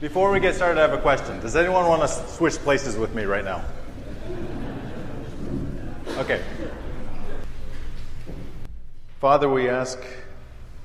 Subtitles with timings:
[0.00, 1.38] Before we get started, I have a question.
[1.40, 3.62] Does anyone want to switch places with me right now?
[6.16, 6.42] Okay.
[9.20, 10.02] Father, we ask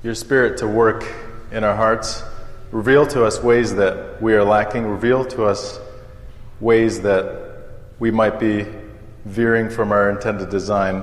[0.02, 1.10] your Spirit to work
[1.50, 2.24] in our hearts.
[2.72, 4.84] Reveal to us ways that we are lacking.
[4.84, 5.80] Reveal to us
[6.60, 8.66] ways that we might be
[9.24, 11.02] veering from our intended design.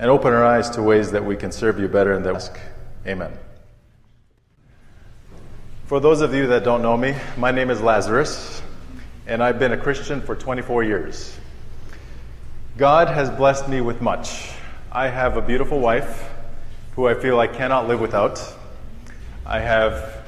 [0.00, 2.60] And open our eyes to ways that we can serve you better and that.
[3.06, 3.38] Amen.
[5.86, 8.60] For those of you that don't know me, my name is Lazarus,
[9.28, 11.38] and I've been a Christian for 24 years.
[12.76, 14.50] God has blessed me with much.
[14.90, 16.28] I have a beautiful wife
[16.96, 18.42] who I feel I cannot live without.
[19.46, 20.24] I have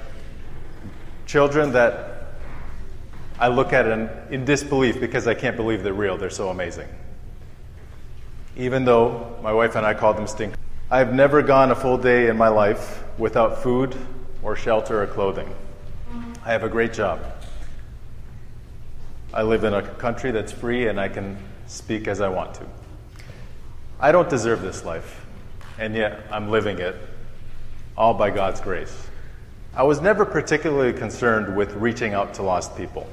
[1.27, 2.29] children that
[3.40, 6.16] I look at in, in disbelief because I can't believe they're real.
[6.16, 6.87] They're so amazing.
[8.56, 10.54] Even though my wife and I call them stink.
[10.88, 13.96] I've never gone a full day in my life without food
[14.42, 15.55] or shelter or clothing.
[16.45, 17.20] I have a great job.
[19.33, 22.66] I live in a country that's free and I can speak as I want to.
[24.01, 25.27] I don't deserve this life,
[25.79, 26.96] and yet I'm living it
[27.96, 29.09] all by God's grace.
[29.74, 33.07] I was never particularly concerned with reaching out to lost people.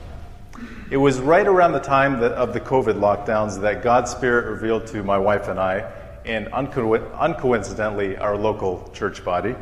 [0.90, 5.04] It was right around the time of the COVID lockdowns that God's Spirit revealed to
[5.04, 5.92] my wife and I,
[6.24, 9.56] and unco- uncoincidentally, our local church body,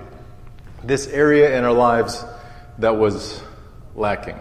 [0.83, 2.23] this area in our lives
[2.79, 3.41] that was
[3.95, 4.37] lacking.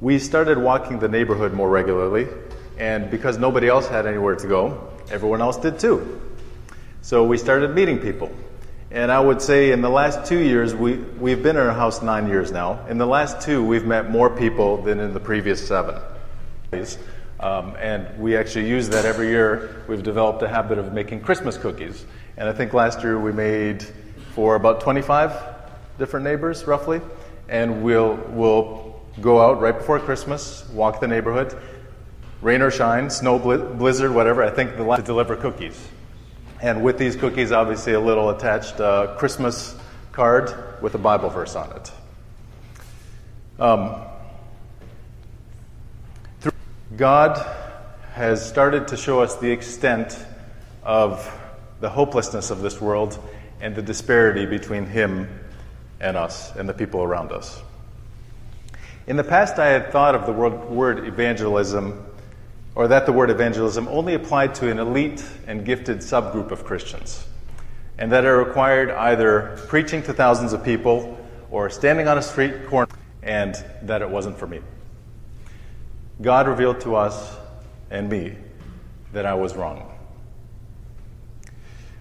[0.00, 2.26] We started walking the neighborhood more regularly,
[2.78, 6.20] and because nobody else had anywhere to go, everyone else did too.
[7.02, 8.30] So we started meeting people.
[8.90, 12.02] And I would say in the last two years, we, we've been in our house
[12.02, 12.84] nine years now.
[12.88, 16.00] In the last two, we've met more people than in the previous seven.
[17.38, 19.84] Um, and we actually use that every year.
[19.86, 22.04] We've developed a habit of making Christmas cookies.
[22.36, 23.86] And I think last year we made
[24.40, 25.34] for about 25
[25.98, 27.02] different neighbors, roughly.
[27.50, 31.54] And we'll, we'll go out right before Christmas, walk the neighborhood,
[32.40, 34.42] rain or shine, snow, blizzard, whatever.
[34.42, 35.86] I think the last to deliver cookies.
[36.62, 39.76] And with these cookies, obviously, a little attached uh, Christmas
[40.10, 41.92] card with a Bible verse on it.
[43.58, 43.94] Um,
[46.96, 47.36] God
[48.14, 50.18] has started to show us the extent
[50.82, 51.30] of
[51.80, 53.18] the hopelessness of this world
[53.60, 55.28] and the disparity between Him
[56.00, 57.62] and us and the people around us.
[59.06, 62.06] In the past, I had thought of the word, evangelism,
[62.74, 67.26] or that the word evangelism only applied to an elite and gifted subgroup of Christians,
[67.98, 71.18] and that it required either preaching to thousands of people
[71.50, 72.88] or standing on a street corner,
[73.22, 74.60] and that it wasn't for me.
[76.22, 77.36] God revealed to us
[77.90, 78.36] and me
[79.12, 79.89] that I was wrong.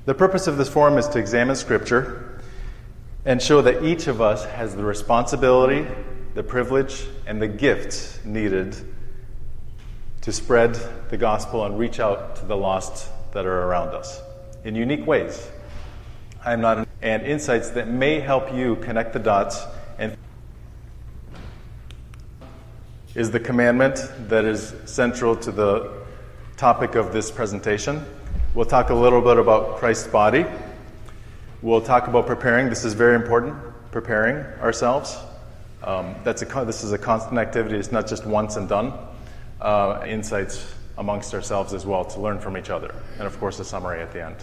[0.06, 2.40] The purpose of this forum is to examine Scripture
[3.26, 5.86] and show that each of us has the responsibility,
[6.36, 8.76] the privilege, and the gifts needed
[10.22, 14.22] to spread the gospel and reach out to the lost that are around us
[14.64, 15.50] in unique ways.
[16.44, 19.62] I am not, an, and insights that may help you connect the dots
[19.98, 20.16] and
[23.16, 24.00] is the commandment
[24.30, 25.92] that is central to the
[26.56, 28.06] topic of this presentation.
[28.56, 30.44] We'll talk a little bit about Christ's body.
[31.62, 32.68] We'll talk about preparing.
[32.68, 33.56] This is very important,
[33.92, 35.16] preparing ourselves.
[35.84, 37.78] Um, that's a, this is a constant activity.
[37.78, 38.94] It's not just once and done.
[39.62, 42.96] Uh, insights amongst ourselves as well to learn from each other.
[43.20, 44.38] And of course, a summary at the end.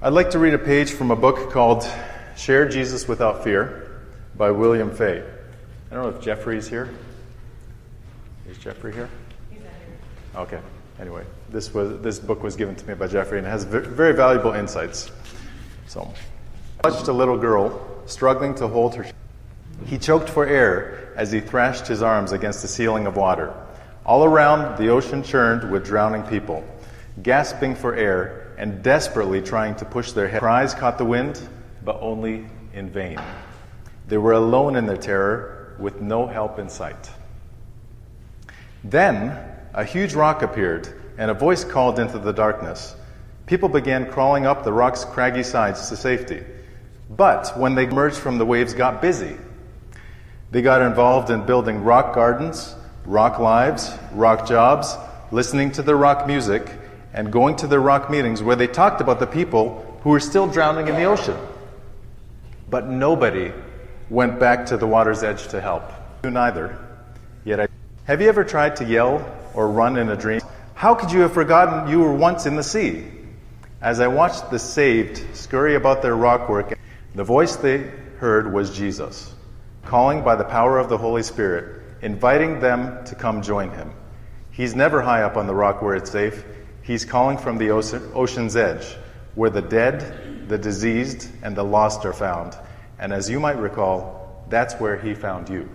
[0.00, 1.86] I'd like to read a page from a book called
[2.38, 4.00] Share Jesus Without Fear
[4.34, 5.22] by William Fay.
[5.90, 6.88] I don't know if Jeffrey's here.
[8.54, 9.10] Is Jeffrey here?
[9.50, 10.40] He's not here.
[10.40, 10.60] Okay.
[11.00, 14.14] Anyway, this was this book was given to me by Jeffrey and it has very
[14.14, 15.10] valuable insights.
[15.88, 16.12] So,
[16.84, 19.06] I watched a little girl struggling to hold her.
[19.86, 23.52] He choked for air as he thrashed his arms against the ceiling of water.
[24.06, 26.62] All around, the ocean churned with drowning people,
[27.24, 30.40] gasping for air and desperately trying to push their heads.
[30.40, 31.40] Cries caught the wind,
[31.84, 33.18] but only in vain.
[34.06, 37.10] They were alone in their terror, with no help in sight.
[38.84, 39.38] Then
[39.72, 42.94] a huge rock appeared, and a voice called into the darkness.
[43.46, 46.42] People began crawling up the rock's craggy sides to safety.
[47.10, 49.36] But when they emerged from the waves, got busy.
[50.50, 52.74] They got involved in building rock gardens,
[53.06, 54.96] rock lives, rock jobs,
[55.30, 56.70] listening to the rock music,
[57.12, 60.46] and going to their rock meetings where they talked about the people who were still
[60.46, 61.36] drowning in the ocean.
[62.68, 63.52] But nobody
[64.10, 65.84] went back to the water's edge to help.
[66.22, 66.78] Neither.
[68.06, 69.24] Have you ever tried to yell
[69.54, 70.42] or run in a dream?
[70.74, 73.06] How could you have forgotten you were once in the sea?
[73.80, 76.76] As I watched the saved scurry about their rockwork,
[77.14, 77.78] The voice they
[78.18, 79.32] heard was Jesus,
[79.86, 83.92] calling by the power of the Holy Spirit, inviting them to come join him.
[84.50, 86.44] He's never high up on the rock where it's safe.
[86.82, 88.84] He's calling from the ocean's edge,
[89.34, 92.54] where the dead, the diseased, and the lost are found.
[92.98, 95.70] And as you might recall, that's where he found you.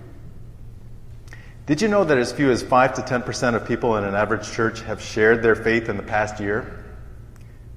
[1.69, 4.51] Did you know that as few as 5 to 10% of people in an average
[4.51, 6.83] church have shared their faith in the past year?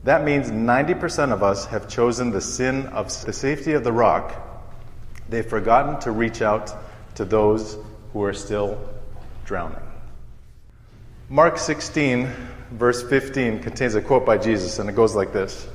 [0.04, 4.34] That means 90% of us have chosen the sin of the safety of the rock.
[5.28, 6.74] They've forgotten to reach out
[7.16, 7.76] to those
[8.14, 8.80] who are still
[9.44, 9.84] drowning.
[11.28, 12.30] Mark 16,
[12.70, 15.68] verse 15, contains a quote by Jesus, and it goes like this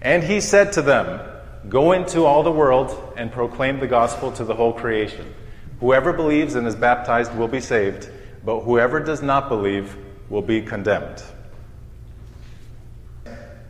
[0.00, 1.20] And he said to them,
[1.68, 5.34] Go into all the world and proclaim the gospel to the whole creation.
[5.80, 8.10] Whoever believes and is baptized will be saved,
[8.44, 9.96] but whoever does not believe
[10.28, 11.22] will be condemned.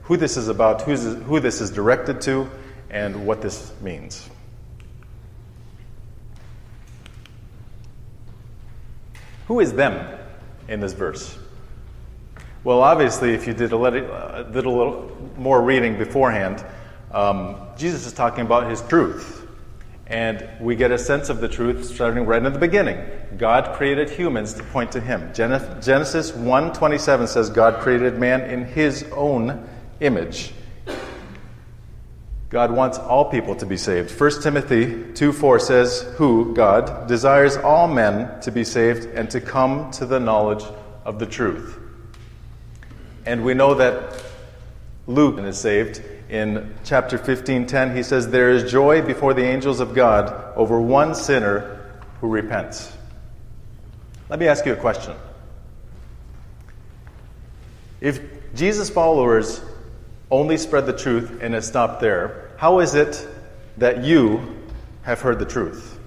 [0.03, 2.51] Who this is about, who this is directed to,
[2.91, 4.29] and what this means.
[9.47, 10.19] Who is them
[10.69, 11.39] in this verse?
[12.65, 14.01] Well, obviously, if you did a little,
[14.53, 16.65] did a little more reading beforehand,
[17.13, 19.40] um, Jesus is talking about his truth.
[20.11, 22.99] And we get a sense of the truth starting right in the beginning.
[23.39, 25.31] God created humans to point to him.
[25.33, 29.69] Genesis 1:27 says God created man in his own
[30.01, 30.53] image.
[32.49, 34.11] God wants all people to be saved.
[34.11, 39.93] 1 Timothy 2:4 says, "Who, God, desires all men to be saved and to come
[39.93, 40.65] to the knowledge
[41.05, 41.79] of the truth."
[43.25, 44.25] And we know that
[45.07, 49.95] Luke is saved in chapter 15:10 he says there is joy before the angels of
[49.95, 51.81] God over one sinner
[52.21, 52.97] who repents.
[54.29, 55.15] Let me ask you a question.
[58.01, 58.21] If
[58.55, 59.61] Jesus followers
[60.31, 63.27] only spread the truth and it stopped there, how is it
[63.79, 64.57] that you
[65.03, 65.99] have heard the truth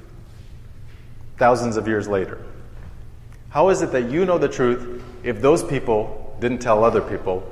[1.38, 2.42] thousands of years later?
[3.50, 7.44] How is it that you know the truth if those people didn't tell other people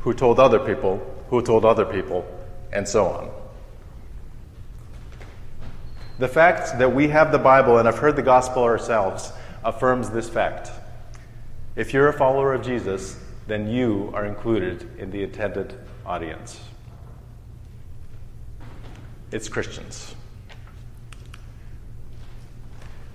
[0.00, 2.26] who told other people who told other people,
[2.72, 3.30] and so on.
[6.18, 9.32] The fact that we have the Bible and have heard the gospel ourselves
[9.64, 10.70] affirms this fact.
[11.76, 13.16] If you're a follower of Jesus,
[13.46, 16.60] then you are included in the intended audience.
[19.30, 20.14] It's Christians.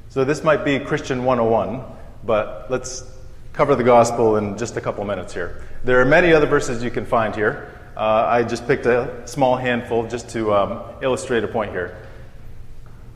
[0.09, 1.83] So this might be Christian 101,
[2.23, 3.03] but let's
[3.51, 5.63] cover the gospel in just a couple minutes here.
[5.83, 7.71] There are many other verses you can find here.
[7.95, 11.95] Uh, I just picked a small handful just to um, illustrate a point here.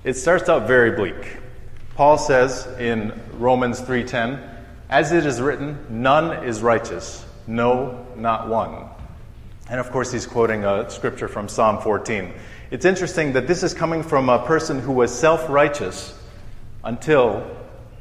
[0.03, 1.37] It starts out very bleak.
[1.95, 4.39] Paul says in Romans 3:10,
[4.89, 8.85] "As it is written, none is righteous, no, not one."
[9.69, 12.33] And of course, he's quoting a scripture from Psalm 14.
[12.69, 16.13] It's interesting that this is coming from a person who was self-righteous
[16.83, 17.43] until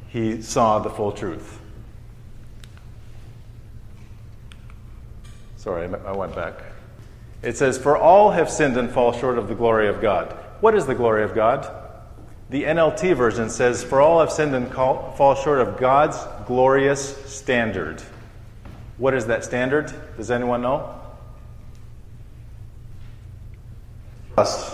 [0.09, 1.56] he saw the full truth.
[5.67, 6.61] Sorry, I went back.
[7.41, 10.31] It says, For all have sinned and fall short of the glory of God.
[10.61, 11.69] What is the glory of God?
[12.49, 17.17] The NLT version says, For all have sinned and call, fall short of God's glorious
[17.29, 18.01] standard.
[18.97, 19.93] What is that standard?
[20.15, 21.01] Does anyone know?
[24.37, 24.73] Us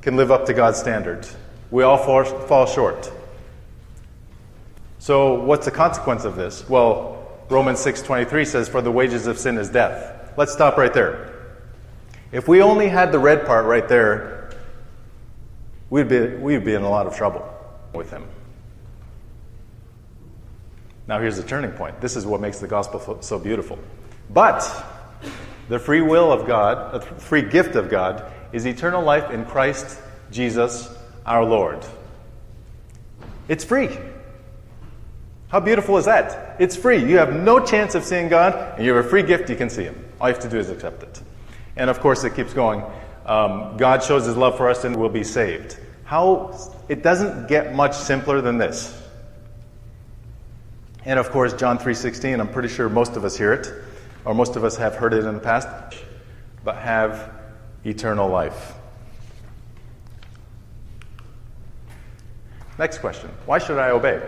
[0.00, 1.28] can live up to God's standard.
[1.70, 3.12] We all fall, fall short.
[4.98, 6.66] So, what's the consequence of this?
[6.70, 7.18] Well,
[7.50, 11.32] Romans 6:23 says, "For the wages of sin is death." Let's stop right there.
[12.32, 14.50] If we only had the red part right there,
[15.90, 17.46] we'd be, we'd be in a lot of trouble
[17.92, 18.24] with him.
[21.06, 22.00] Now, here's the turning point.
[22.00, 23.78] This is what makes the gospel so beautiful.
[24.30, 24.62] But
[25.68, 30.00] the free will of God, the free gift of God, is eternal life in Christ
[30.30, 30.88] Jesus
[31.26, 31.84] our Lord.
[33.48, 33.90] It's free.
[35.48, 36.56] How beautiful is that?
[36.58, 37.04] It's free.
[37.04, 39.68] You have no chance of seeing God, and you have a free gift, you can
[39.68, 40.11] see Him.
[40.22, 41.20] All you have to do is accept it.
[41.74, 42.84] And of course, it keeps going.
[43.26, 45.76] Um, God shows His love for us, and we'll be saved.
[46.04, 48.96] How it doesn't get much simpler than this.
[51.04, 52.38] And of course, John 3:16.
[52.38, 53.68] I'm pretty sure most of us hear it,
[54.24, 55.66] or most of us have heard it in the past.
[56.62, 57.32] But have
[57.84, 58.74] eternal life.
[62.78, 64.22] Next question: Why should I obey?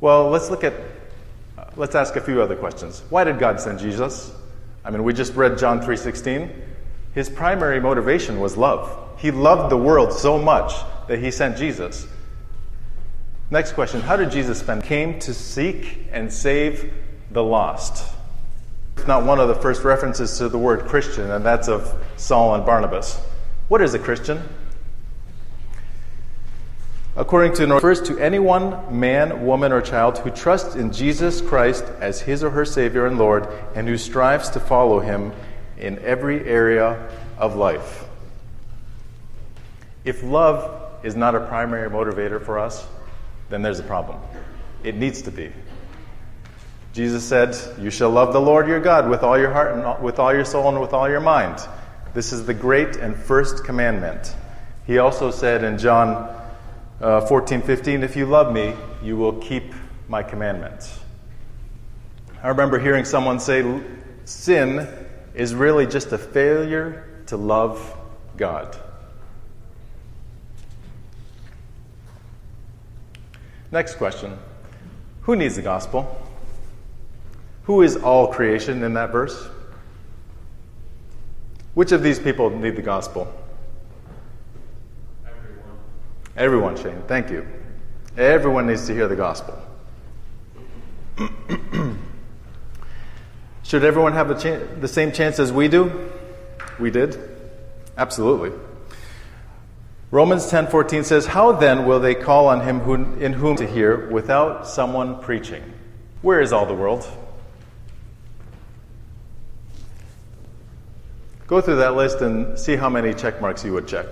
[0.00, 0.72] Well, let's look at,
[1.76, 3.02] let's ask a few other questions.
[3.10, 4.32] Why did God send Jesus?
[4.84, 6.50] I mean, we just read John 3:16.
[7.14, 8.98] His primary motivation was love.
[9.18, 10.72] He loved the world so much
[11.08, 12.06] that he sent Jesus.
[13.50, 14.82] Next question, how did Jesus spend?
[14.82, 16.90] Came to seek and save
[17.30, 18.06] the lost.
[18.96, 22.54] It's not one of the first references to the word Christian, and that's of Saul
[22.54, 23.20] and Barnabas.
[23.68, 24.42] What is a Christian?
[27.14, 32.22] According to refers to anyone, man, woman, or child who trusts in Jesus Christ as
[32.22, 35.32] his or her Savior and Lord, and who strives to follow him
[35.76, 38.04] in every area of life.
[40.04, 42.86] If love is not a primary motivator for us,
[43.50, 44.18] then there's a problem.
[44.82, 45.52] It needs to be.
[46.94, 50.18] Jesus said, You shall love the Lord your God with all your heart and with
[50.18, 51.58] all your soul and with all your mind.
[52.14, 54.34] This is the great and first commandment.
[54.86, 56.41] He also said in John
[57.02, 59.74] uh, 14, 15, if you love me, you will keep
[60.08, 61.00] my commandments.
[62.42, 63.80] I remember hearing someone say,
[64.24, 64.88] sin
[65.34, 67.96] is really just a failure to love
[68.36, 68.76] God.
[73.72, 74.38] Next question
[75.22, 76.18] Who needs the gospel?
[77.64, 79.48] Who is all creation in that verse?
[81.74, 83.32] Which of these people need the gospel?
[86.36, 87.02] Everyone, Shane.
[87.06, 87.46] Thank you.
[88.16, 89.60] Everyone needs to hear the gospel.
[93.62, 96.10] Should everyone have the, cha- the same chance as we do?
[96.78, 97.18] We did.
[97.96, 98.52] Absolutely.
[100.10, 104.10] Romans 10:14 says, "How then will they call on him who, in whom to hear
[104.10, 105.62] without someone preaching?"
[106.20, 107.08] Where is all the world?
[111.46, 114.06] Go through that list and see how many check marks you would check.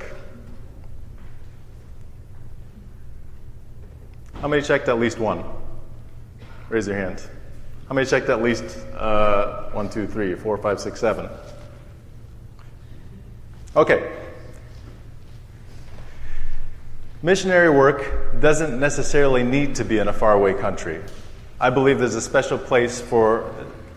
[4.41, 5.45] How many checked at least one?
[6.71, 7.23] Raise your hand.
[7.89, 8.65] How many checked at least
[8.97, 11.29] uh, one, two, three, four, five, six, seven?
[13.77, 14.17] Okay.
[17.23, 21.03] Missionary work doesn't necessarily need to be in a faraway country.
[21.61, 23.53] I believe there's a special place for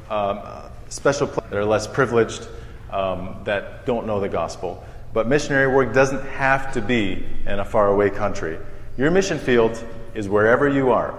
[0.09, 0.41] um,
[0.89, 2.49] special pl- that are less privileged
[2.91, 4.83] um, that don't know the gospel.
[5.13, 8.59] But missionary work doesn't have to be in a faraway country.
[8.97, 9.81] Your mission field
[10.15, 11.13] is wherever you are.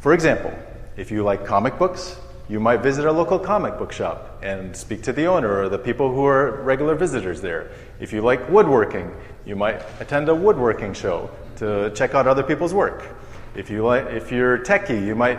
[0.00, 0.52] For example,
[0.96, 2.18] if you like comic books,
[2.48, 5.78] you might visit a local comic book shop and speak to the owner or the
[5.78, 7.70] people who are regular visitors there.
[8.00, 9.10] If you like woodworking,
[9.46, 13.06] you might attend a woodworking show to check out other people's work.
[13.54, 15.38] If, you like, if you're techie, you might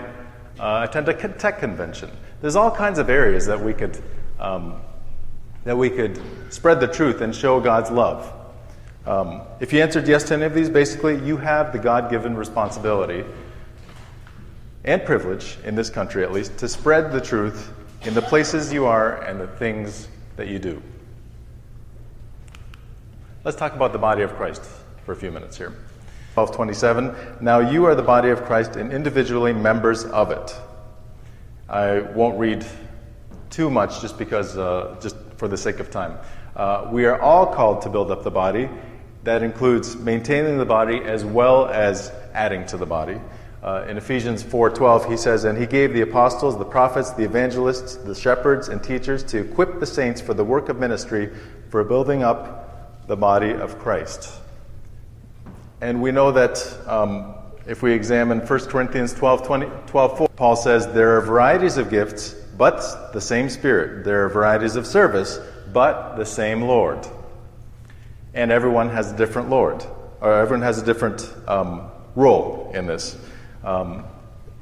[0.60, 2.10] uh, attend a tech convention.
[2.42, 4.02] There's all kinds of areas that we could
[4.40, 4.82] um,
[5.66, 6.22] that we could
[6.54, 8.32] spread the truth and show God's love.
[9.06, 12.36] Um, if you answered yes to any of these, basically, you have the God given
[12.36, 13.24] responsibility
[14.84, 17.72] and privilege, in this country at least, to spread the truth
[18.04, 20.08] in the places you are and the things
[20.38, 20.82] that you do.
[23.44, 24.64] Let's talk about the body of Christ
[25.06, 25.70] for a few minutes here.
[26.34, 27.44] 1227.
[27.44, 30.56] Now you are the body of Christ and individually members of it.
[31.70, 32.66] I won't read
[33.50, 36.18] too much just because, uh, just for the sake of time.
[36.56, 38.70] Uh, we are all called to build up the body
[39.26, 43.20] that includes maintaining the body as well as adding to the body.
[43.64, 47.96] Uh, in Ephesians 4:12, he says, "And he gave the apostles, the prophets, the evangelists,
[47.96, 51.32] the shepherds, and teachers to equip the saints for the work of ministry,
[51.70, 54.32] for building up the body of Christ."
[55.82, 57.34] And we know that um,
[57.66, 61.90] if we examine 1 Corinthians 12, 20, 12 4, Paul says, There are varieties of
[61.90, 64.06] gifts, but the same Spirit.
[64.06, 65.40] There are varieties of service,
[65.74, 67.08] but the same Lord
[68.36, 69.84] and everyone has a different Lord,
[70.22, 73.18] or everyone has a different um, role in this.
[73.64, 74.06] Um,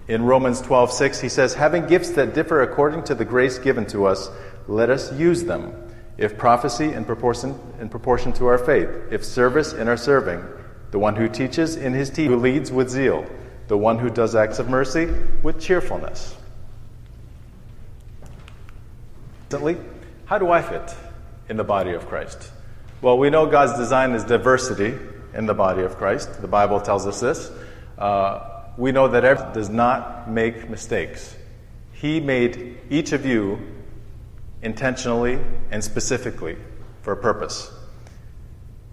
[0.08, 3.86] in Romans 12, 6, he says, Having gifts that differ according to the grace given
[3.88, 4.30] to us,
[4.68, 5.74] let us use them.
[6.18, 10.44] If prophecy in proportion, in proportion to our faith, if service in our serving,
[10.92, 13.26] the one who teaches in his teaching, who leads with zeal,
[13.68, 15.10] the one who does acts of mercy
[15.42, 16.36] with cheerfulness.
[20.26, 20.94] How do I fit
[21.50, 22.52] in the body of Christ?
[23.04, 24.98] Well, we know God's design is diversity
[25.34, 26.42] in the body of Christ.
[26.42, 27.52] The Bible tells us this.
[27.98, 31.36] Uh, we know that everyone does not make mistakes.
[31.92, 33.60] He made each of you
[34.62, 35.38] intentionally
[35.70, 36.56] and specifically
[37.02, 37.70] for a purpose.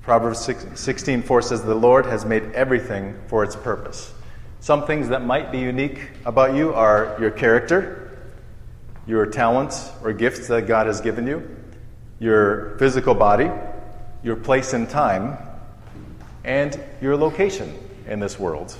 [0.02, 0.40] Proverbs
[0.74, 4.12] 16 4 says, The Lord has made everything for its purpose.
[4.58, 8.18] Some things that might be unique about you are your character,
[9.06, 11.48] your talents or gifts that God has given you,
[12.18, 13.48] your physical body,
[14.22, 15.36] your place in time,
[16.44, 18.76] and your location in this world.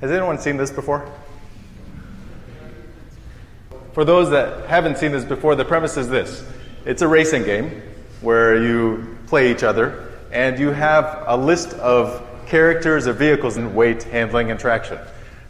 [0.00, 1.10] Has anyone seen this before?
[3.92, 6.44] For those that haven't seen this before, the premise is this
[6.84, 7.82] it's a racing game
[8.20, 13.74] where you play each other, and you have a list of characters or vehicles in
[13.74, 14.98] weight, handling, and traction.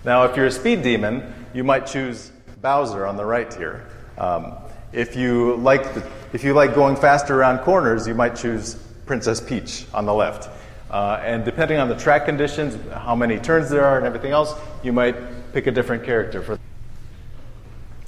[0.05, 3.87] Now, if you're a speed demon, you might choose Bowser on the right here.
[4.17, 4.55] Um,
[4.93, 6.01] if you like the
[6.33, 8.75] if you like going faster around corners, you might choose
[9.07, 10.49] Princess Peach on the left.
[10.91, 14.55] Uh, and depending on the track conditions, how many turns there are, and everything else,
[14.83, 15.17] you might
[15.53, 16.59] pick a different character for.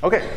[0.03, 0.29] Okay.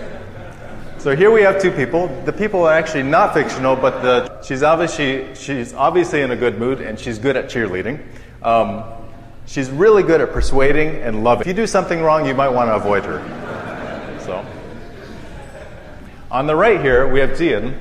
[0.98, 2.08] So here we have two people.
[2.24, 6.58] The people are actually not fictional, but the, she's obviously she's obviously in a good
[6.58, 8.02] mood and she's good at cheerleading.
[8.42, 8.84] Um,
[9.46, 11.42] she's really good at persuading and loving.
[11.42, 13.20] If you do something wrong, you might want to avoid her.
[16.34, 17.78] On the right here we have Zian.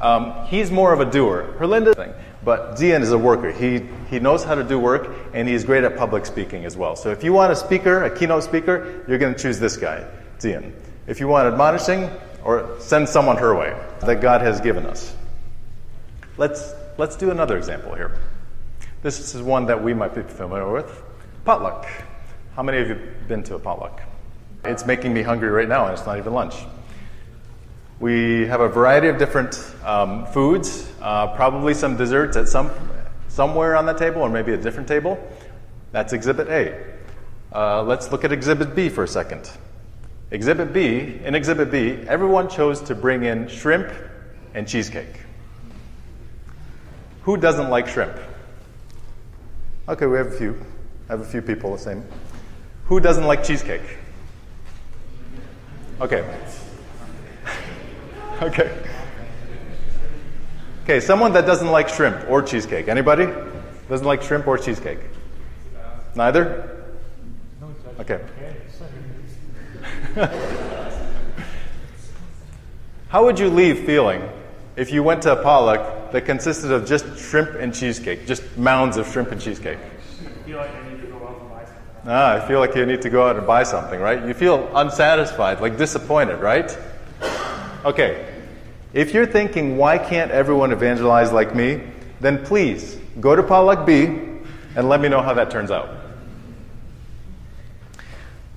[0.00, 1.54] Um, he's more of a doer.
[1.58, 2.14] Herlinda thing.
[2.42, 3.52] But Zian is a worker.
[3.52, 6.96] He, he knows how to do work, and he's great at public speaking as well.
[6.96, 10.06] So if you want a speaker, a keynote speaker, you're going to choose this guy,
[10.38, 10.72] Zian.
[11.06, 12.08] If you want admonishing,
[12.42, 15.14] or send someone her way that God has given us.
[16.38, 18.18] Let's, let's do another example here.
[19.02, 21.02] This is one that we might be familiar with
[21.44, 21.86] potluck.
[22.56, 24.00] How many of you have been to a potluck?
[24.64, 26.54] It's making me hungry right now, and it's not even lunch.
[28.00, 32.70] We have a variety of different um, foods, uh, probably some desserts at some,
[33.28, 35.22] somewhere on the table, or maybe a different table.
[35.92, 36.82] That's Exhibit A.
[37.52, 39.50] Uh, let's look at Exhibit B for a second.
[40.30, 43.92] Exhibit B, in Exhibit B, everyone chose to bring in shrimp
[44.54, 45.20] and cheesecake.
[47.24, 48.16] Who doesn't like shrimp?
[49.88, 50.58] Okay, we have a few.
[51.10, 52.02] I have a few people the same.
[52.86, 53.98] Who doesn't like cheesecake?
[56.00, 56.24] Okay,
[58.50, 58.74] Okay.
[60.84, 62.88] Okay, someone that doesn't like shrimp or cheesecake.
[62.88, 63.28] Anybody?
[63.88, 64.98] Doesn't like shrimp or cheesecake?
[66.14, 66.86] Neither?
[68.00, 68.18] Okay.
[73.08, 74.26] How would you leave feeling
[74.74, 78.96] if you went to a pollock that consisted of just shrimp and cheesecake, just mounds
[78.96, 79.78] of shrimp and cheesecake?
[82.06, 84.26] Ah, I feel like you need to go out and buy something, right?
[84.26, 86.74] You feel unsatisfied, like disappointed, right?
[87.84, 88.29] Okay,
[88.92, 91.82] if you're thinking, why can't everyone evangelize like me?
[92.20, 94.06] Then please go to Potluck B
[94.76, 95.90] and let me know how that turns out.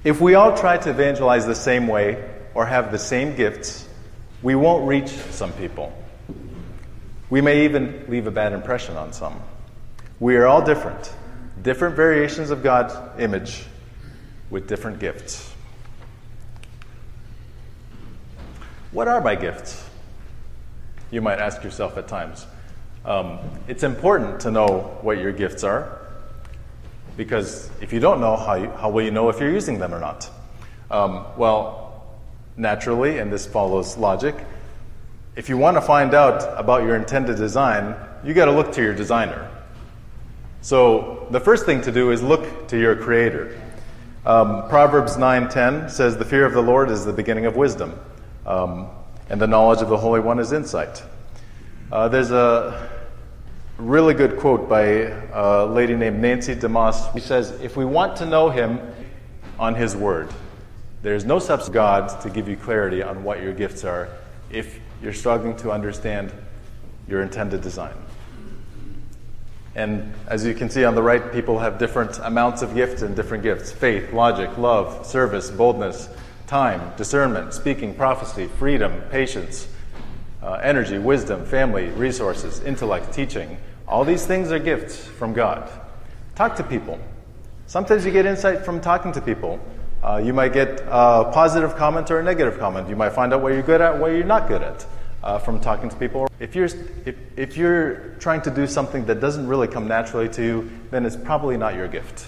[0.03, 3.87] If we all try to evangelize the same way or have the same gifts,
[4.41, 5.93] we won't reach some people.
[7.29, 9.39] We may even leave a bad impression on some.
[10.19, 11.13] We are all different,
[11.61, 13.63] different variations of God's image
[14.49, 15.51] with different gifts.
[18.91, 19.82] What are my gifts?
[21.13, 22.47] You might ask yourself at times.
[23.05, 25.99] Um, it's important to know what your gifts are
[27.15, 29.93] because if you don't know, how, you, how will you know if you're using them
[29.93, 30.27] or not?
[30.89, 32.03] Um, well,
[32.57, 34.35] naturally, and this follows logic,
[35.35, 38.81] if you want to find out about your intended design, you got to look to
[38.81, 39.49] your designer.
[40.61, 43.59] So the first thing to do is look to your creator.
[44.25, 47.99] Um, Proverbs 9:10 says, "The fear of the Lord is the beginning of wisdom."
[48.47, 48.87] Um,
[49.29, 51.03] and the knowledge of the Holy One is insight.
[51.91, 52.89] Uh, there's a
[53.77, 57.13] really good quote by a lady named Nancy DeMoss.
[57.13, 58.79] She says, If we want to know Him
[59.59, 60.29] on His Word,
[61.01, 64.09] there's no substitute God to give you clarity on what your gifts are
[64.49, 66.31] if you're struggling to understand
[67.07, 67.93] your intended design.
[69.75, 73.15] And as you can see on the right, people have different amounts of gifts and
[73.15, 76.09] different gifts faith, logic, love, service, boldness,
[76.47, 79.67] time, discernment, speaking, prophecy, freedom, patience,
[80.41, 83.57] uh, energy, wisdom, family, resources, intellect, teaching.
[83.87, 85.69] All these things are gifts from God.
[86.35, 86.99] Talk to people.
[87.67, 89.59] Sometimes you get insight from talking to people.
[90.03, 92.89] Uh, you might get a positive comment or a negative comment.
[92.89, 94.85] You might find out what you're good at, what you're not good at
[95.23, 96.27] uh, from talking to people.
[96.39, 96.65] If you're,
[97.05, 101.05] if, if you're trying to do something that doesn't really come naturally to you, then
[101.05, 102.25] it's probably not your gift.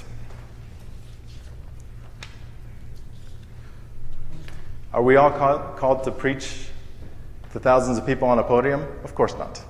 [4.96, 6.70] Are we all call, called to preach
[7.52, 8.82] to thousands of people on a podium?
[9.04, 9.62] Of course not.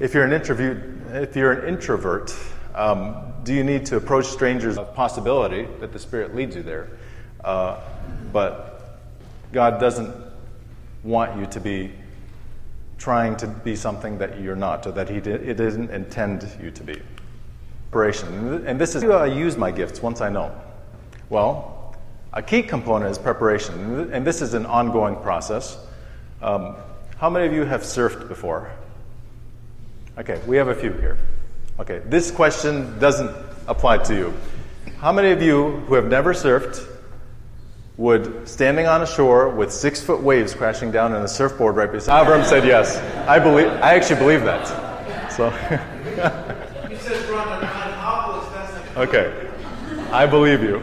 [0.00, 2.34] If you're an, if you're an introvert,
[2.74, 4.78] um, do you need to approach strangers?
[4.78, 6.88] A possibility that the Spirit leads you there.
[7.44, 7.78] Uh,
[8.32, 8.98] but
[9.52, 10.12] God doesn't
[11.04, 11.92] want you to be
[12.98, 16.72] trying to be something that you're not, or that He did, it didn't intend you
[16.72, 17.00] to be.
[17.92, 20.52] And this is how I use my gifts once I know.
[21.30, 21.77] Well,
[22.32, 25.78] a key component is preparation, and this is an ongoing process.
[26.42, 26.76] Um,
[27.16, 28.70] how many of you have surfed before?
[30.18, 31.18] Okay, we have a few here.
[31.80, 33.34] Okay, this question doesn't
[33.66, 34.34] apply to you.
[34.98, 36.86] How many of you who have never surfed
[37.96, 41.90] would, standing on a shore with six foot waves crashing down and a surfboard right
[41.90, 42.26] beside?
[42.26, 42.98] Avram said yes.
[43.28, 43.68] I believe.
[43.68, 45.32] I actually believe that.
[45.32, 45.50] So.
[46.88, 49.50] He says, "Run under high poplars, fast." Okay,
[50.10, 50.82] I believe you.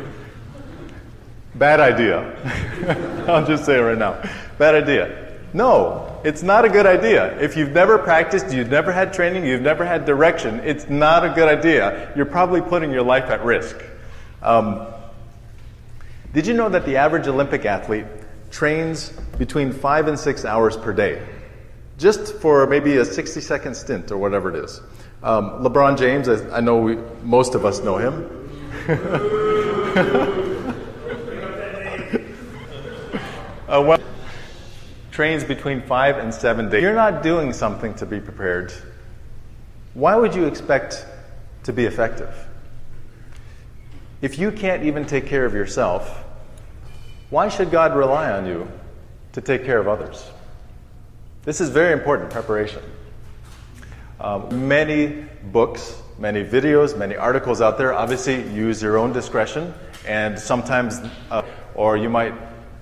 [1.55, 3.25] Bad idea.
[3.27, 4.21] I'll just say it right now.
[4.57, 5.37] Bad idea.
[5.53, 7.39] No, it's not a good idea.
[7.39, 11.29] If you've never practiced, you've never had training, you've never had direction, it's not a
[11.29, 12.11] good idea.
[12.13, 13.77] You're probably putting your life at risk.
[14.41, 14.85] Um,
[16.33, 18.05] did you know that the average Olympic athlete
[18.51, 21.25] trains between five and six hours per day?
[21.97, 24.81] Just for maybe a 60 second stint or whatever it is.
[25.23, 28.41] Um, LeBron James, I, I know we, most of us know him.
[33.67, 33.99] uh, well,
[35.11, 36.83] trains between five and seven days.
[36.83, 38.73] You're not doing something to be prepared.
[39.93, 41.05] Why would you expect
[41.63, 42.33] to be effective?
[44.21, 46.23] If you can't even take care of yourself,
[47.29, 48.67] why should God rely on you
[49.33, 50.29] to take care of others?
[51.43, 52.83] This is very important preparation.
[54.19, 57.93] Um, many books, many videos, many articles out there.
[57.93, 59.73] Obviously, use your own discretion,
[60.07, 60.99] and sometimes,
[61.29, 62.33] uh, or you might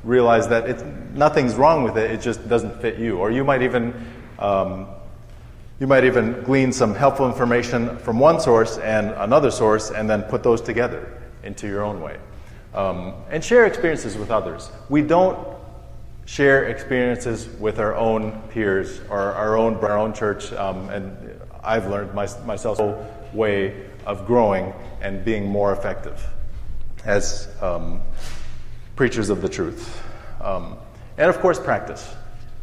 [0.04, 3.18] realize that it's, nothing's wrong with it, it just doesn't fit you.
[3.18, 3.94] Or you might even
[4.40, 4.88] um,
[5.80, 10.24] you might even glean some helpful information from one source and another source, and then
[10.24, 12.18] put those together into your own way.
[12.74, 14.72] Um, and share experiences with others.
[14.90, 15.38] We don't
[16.26, 20.54] share experiences with our own peers or our own our own church.
[20.54, 26.26] Um, and I've learned my, myself a way of growing and being more effective
[27.04, 28.02] as um,
[28.96, 30.02] preachers of the truth.
[30.42, 30.78] Um,
[31.18, 32.14] and of course, practice.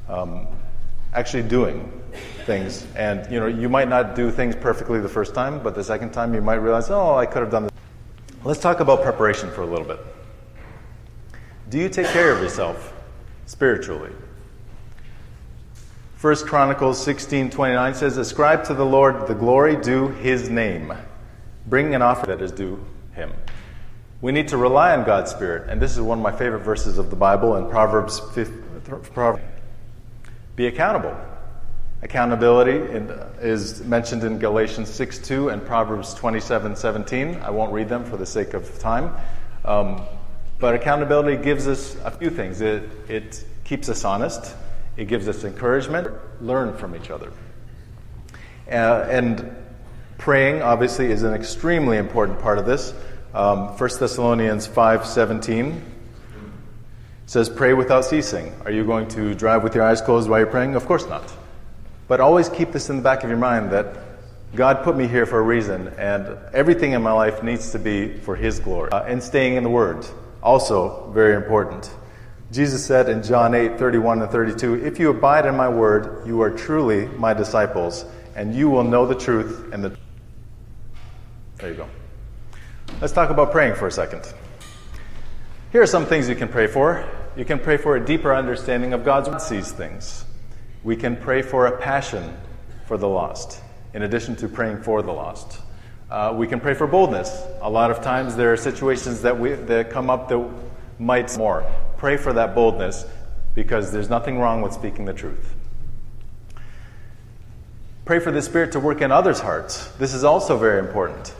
[0.09, 0.47] Um,
[1.12, 1.90] actually doing
[2.45, 2.87] things.
[2.97, 6.12] And you know, you might not do things perfectly the first time, but the second
[6.12, 7.73] time you might realize, oh, I could have done this.
[8.45, 10.01] Let's talk about preparation for a little bit.
[11.69, 12.93] Do you take care of yourself
[13.47, 14.11] spiritually?
[16.16, 20.93] First Chronicles 16:29 says, "Ascribe to the Lord the glory due his name.
[21.66, 22.79] Bring an offering that is due
[23.14, 23.33] him."
[24.23, 26.99] We need to rely on God's Spirit, and this is one of my favorite verses
[26.99, 29.43] of the Bible in Proverbs 5, Proverbs.
[30.57, 31.17] Be accountable.
[32.03, 32.73] Accountability
[33.41, 37.37] is mentioned in Galatians 6 2 and Proverbs 27 17.
[37.37, 39.15] I won't read them for the sake of time.
[39.65, 40.03] Um,
[40.59, 42.61] but accountability gives us a few things.
[42.61, 44.55] It, it keeps us honest,
[44.99, 46.09] it gives us encouragement,
[46.43, 47.33] learn from each other.
[48.71, 49.57] Uh, and
[50.19, 52.93] praying, obviously, is an extremely important part of this.
[53.35, 55.83] Um, 1 Thessalonians 5:17
[57.27, 60.49] says, "Pray without ceasing." Are you going to drive with your eyes closed while you're
[60.49, 60.75] praying?
[60.75, 61.33] Of course not.
[62.09, 63.87] But always keep this in the back of your mind that
[64.57, 68.16] God put me here for a reason, and everything in my life needs to be
[68.19, 68.90] for His glory.
[68.90, 70.05] Uh, and staying in the Word,
[70.43, 71.88] also very important.
[72.51, 76.40] Jesus said in John 8, 31 and 32, If you abide in my word, you
[76.43, 79.97] are truly my disciples, and you will know the truth and the.
[81.59, 81.87] There you go.
[82.98, 84.33] Let's talk about praying for a second.
[85.72, 87.09] Here are some things you can pray for.
[87.37, 89.40] You can pray for a deeper understanding of God's Word.
[89.40, 90.24] sees things.
[90.83, 92.37] We can pray for a passion
[92.87, 93.62] for the lost,
[93.94, 95.61] in addition to praying for the lost.
[96.11, 97.44] Uh, we can pray for boldness.
[97.62, 100.50] A lot of times there are situations that, we, that come up that
[100.98, 101.64] might more.
[101.96, 103.07] Pray for that boldness
[103.55, 105.55] because there's nothing wrong with speaking the truth.
[108.05, 109.87] Pray for the Spirit to work in others' hearts.
[109.98, 111.33] This is also very important.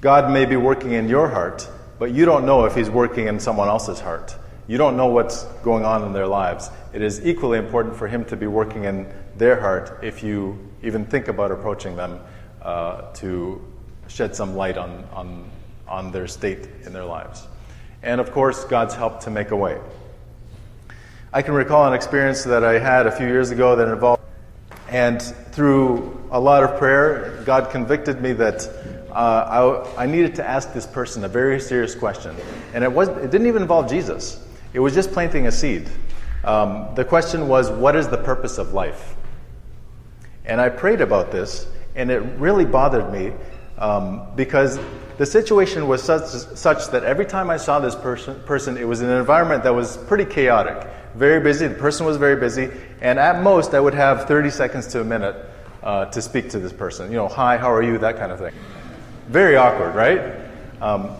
[0.00, 3.38] God may be working in your heart, but you don't know if He's working in
[3.38, 4.34] someone else's heart.
[4.66, 6.70] You don't know what's going on in their lives.
[6.94, 11.04] It is equally important for Him to be working in their heart if you even
[11.04, 12.18] think about approaching them
[12.62, 13.62] uh, to
[14.08, 15.50] shed some light on, on,
[15.86, 17.46] on their state in their lives.
[18.02, 19.78] And of course, God's help to make a way.
[21.30, 24.22] I can recall an experience that I had a few years ago that involved,
[24.88, 28.79] and through a lot of prayer, God convicted me that
[29.12, 32.34] uh, I, I, needed to ask this person a very serious question.
[32.74, 35.88] And it, was, it didn't even involve Jesus, it was just planting a seed.
[36.44, 39.16] Um, the question was, What is the purpose of life?
[40.44, 43.32] And I prayed about this, and it really bothered me
[43.78, 44.78] um, because
[45.18, 49.02] the situation was such, such, that every time I saw this person, person, it was
[49.02, 51.66] in an environment that was pretty chaotic, very busy.
[51.66, 52.70] The person was very busy,
[53.00, 55.36] and at most I would have 30 seconds to a minute
[55.82, 57.10] uh, to speak to this person.
[57.10, 57.98] You know, hi, how are you?
[57.98, 58.54] That kind of thing.
[59.30, 60.40] Very awkward, right?
[60.82, 61.14] Um,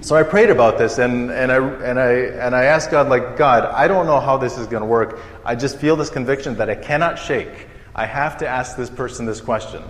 [0.00, 3.36] so I prayed about this and, and, I, and, I, and I asked God, like,
[3.36, 5.18] God, I don't know how this is going to work.
[5.44, 7.68] I just feel this conviction that I cannot shake.
[7.94, 9.82] I have to ask this person this question.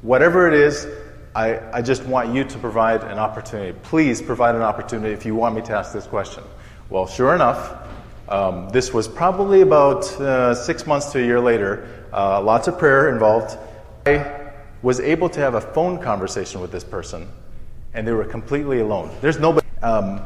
[0.00, 0.88] Whatever it is,
[1.34, 3.78] I, I just want you to provide an opportunity.
[3.82, 6.42] Please provide an opportunity if you want me to ask this question.
[6.88, 7.86] Well, sure enough,
[8.30, 11.86] um, this was probably about uh, six months to a year later.
[12.14, 13.58] Uh, lots of prayer involved.
[14.06, 14.39] I
[14.82, 17.28] was able to have a phone conversation with this person,
[17.94, 19.10] and they were completely alone.
[19.20, 19.66] There's nobody.
[19.82, 20.20] Um,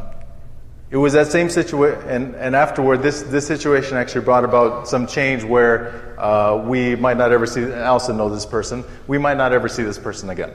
[0.90, 5.08] It was that same situation, and, and afterward, this, this situation actually brought about some
[5.08, 9.36] change where uh, we might not ever see, and Allison knows this person, we might
[9.36, 10.52] not ever see this person again.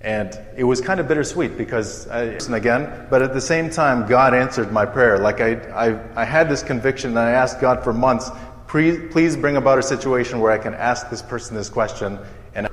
[0.00, 4.34] And it was kind of bittersweet because I, again, but at the same time, God
[4.34, 5.18] answered my prayer.
[5.18, 8.30] Like I, I, I had this conviction, and I asked God for months,
[8.70, 12.20] please bring about a situation where I can ask this person this question,
[12.54, 12.68] and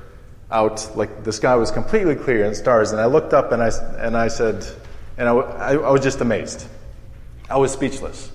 [0.50, 3.70] out like the sky was completely clear and stars, and I looked up and I
[3.98, 4.64] and I said,
[5.16, 6.68] and I, I, I was just amazed.
[7.50, 8.30] I was speechless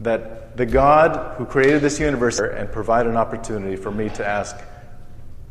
[0.00, 4.56] that the God who created this universe and provided an opportunity for me to ask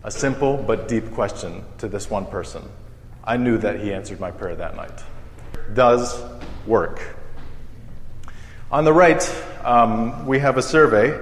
[0.03, 2.61] a simple but deep question to this one person.
[3.23, 5.03] I knew that he answered my prayer that night.
[5.73, 6.23] Does
[6.67, 7.01] work.
[8.71, 9.23] On the right,
[9.63, 11.19] um, we have a survey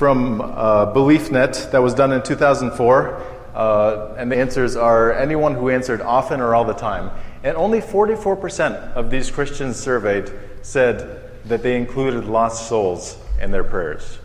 [0.00, 3.22] from uh, BeliefNet that was done in 2004.
[3.54, 7.10] Uh, and the answers are anyone who answered often or all the time.
[7.44, 10.32] And only 44% of these Christians surveyed
[10.62, 14.18] said that they included lost souls in their prayers.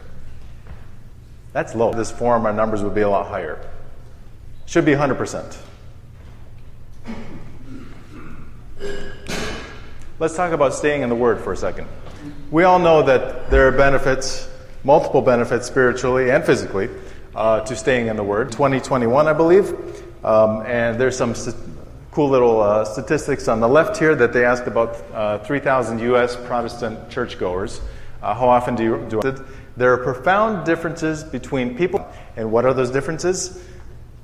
[1.52, 1.92] That's low.
[1.92, 3.60] This form, our numbers would be a lot higher.
[4.68, 5.58] Should be 100%.
[10.20, 11.90] Let's talk about staying in the Word for a second.
[12.50, 14.48] We all know that there are benefits,
[14.86, 16.90] multiple benefits spiritually and physically,
[17.36, 18.52] uh, to staying in the Word.
[18.52, 19.74] 2021, I believe.
[20.24, 21.56] Um, and there's some st-
[22.12, 26.38] cool little uh, statistics on the left here that they asked about uh, 3,000 U.S.
[26.46, 27.82] Protestant churchgoers.
[28.22, 29.42] Uh, how often do you do it?
[29.76, 32.08] There are profound differences between people.
[32.38, 33.62] And what are those differences?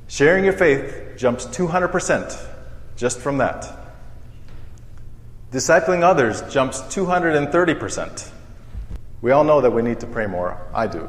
[0.08, 2.48] Sharing your faith jumps 200%
[2.96, 3.78] just from that.
[5.52, 8.32] Discipling others jumps 230%.
[9.22, 10.58] We all know that we need to pray more.
[10.74, 11.08] I do.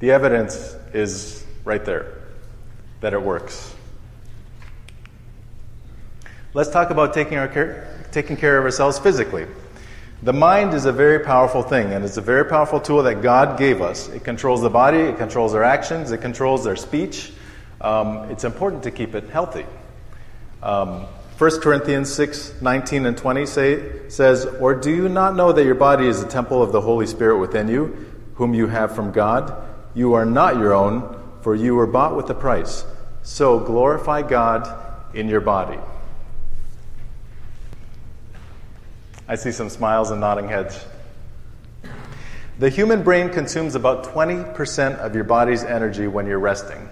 [0.00, 2.18] The evidence is right there
[3.00, 3.74] that it works.
[6.54, 9.46] Let's talk about taking, our care, taking care of ourselves physically.
[10.22, 13.58] The mind is a very powerful thing, and it's a very powerful tool that God
[13.58, 14.08] gave us.
[14.08, 17.32] It controls the body, it controls our actions, it controls our speech.
[17.80, 19.66] Um, it's important to keep it healthy.
[20.62, 21.06] Um,
[21.42, 25.74] 1 Corinthians 6 19 and 20 say, says, Or do you not know that your
[25.74, 29.52] body is a temple of the Holy Spirit within you, whom you have from God?
[29.92, 32.84] You are not your own, for you were bought with a price.
[33.24, 34.68] So glorify God
[35.16, 35.80] in your body.
[39.26, 40.86] I see some smiles and nodding heads.
[42.60, 46.88] The human brain consumes about 20% of your body's energy when you're resting.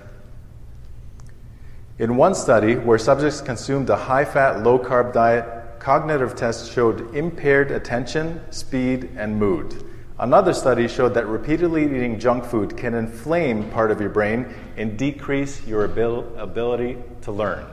[2.00, 5.44] In one study, where subjects consumed a high fat, low carb diet,
[5.80, 9.84] cognitive tests showed impaired attention, speed, and mood.
[10.18, 14.46] Another study showed that repeatedly eating junk food can inflame part of your brain
[14.78, 17.66] and decrease your abil- ability to learn.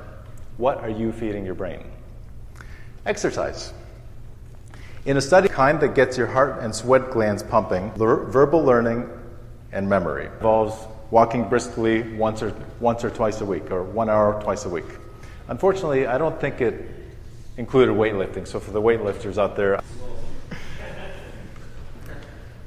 [0.57, 1.85] What are you feeding your brain?
[3.05, 3.71] Exercise.
[5.05, 9.09] In a study kind that gets your heart and sweat glands pumping, verbal learning
[9.71, 14.41] and memory involves walking briskly once or, once or twice a week, or one hour
[14.41, 14.85] twice a week.
[15.47, 16.89] Unfortunately, I don't think it
[17.57, 18.47] included weightlifting.
[18.47, 19.81] So for the weightlifters out there,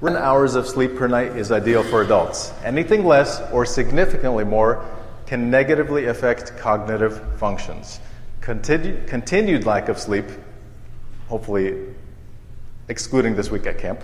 [0.00, 2.55] one hours of sleep per night is ideal for adults.
[2.64, 4.85] Anything less or significantly more
[5.26, 8.00] can negatively affect cognitive functions.
[8.40, 10.24] Continu- continued lack of sleep,
[11.29, 11.76] hopefully
[12.88, 14.00] excluding this week at camp,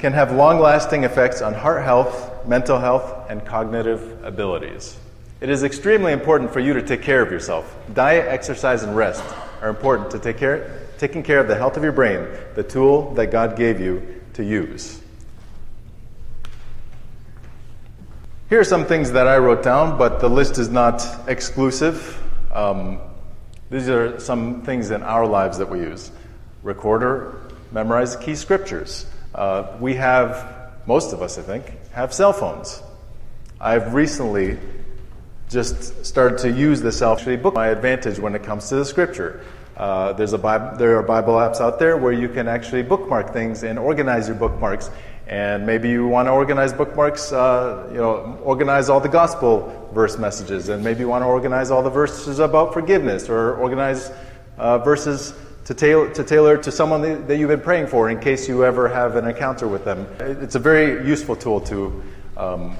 [0.00, 4.96] can have long lasting effects on heart health, mental health, and cognitive abilities.
[5.40, 7.76] It is extremely important for you to take care of yourself.
[7.94, 9.24] Diet, exercise, and rest
[9.60, 13.12] are important to take care, taking care of the health of your brain, the tool
[13.14, 15.00] that God gave you to use.
[18.48, 22.22] Here are some things that I wrote down, but the list is not exclusive.
[22.52, 23.00] Um,
[23.70, 26.12] these are some things in our lives that we use.
[26.62, 27.40] Recorder,
[27.72, 29.06] memorize key scriptures.
[29.34, 32.82] Uh, we have most of us, I think, have cell phones.
[33.60, 34.58] I've recently
[35.48, 38.84] just started to use the cell phone book my advantage when it comes to the
[38.84, 39.44] scripture.
[39.76, 43.32] Uh, there's a Bible, there are Bible apps out there where you can actually bookmark
[43.32, 44.90] things and organize your bookmarks.
[45.28, 50.18] And maybe you want to organize bookmarks, uh, you know, organize all the gospel verse
[50.18, 54.10] messages, and maybe you want to organize all the verses about forgiveness, or organize
[54.58, 55.32] uh, verses
[55.64, 58.88] to tailor, to tailor to someone that you've been praying for in case you ever
[58.88, 60.06] have an encounter with them.
[60.18, 62.02] It's a very useful tool to
[62.36, 62.76] um,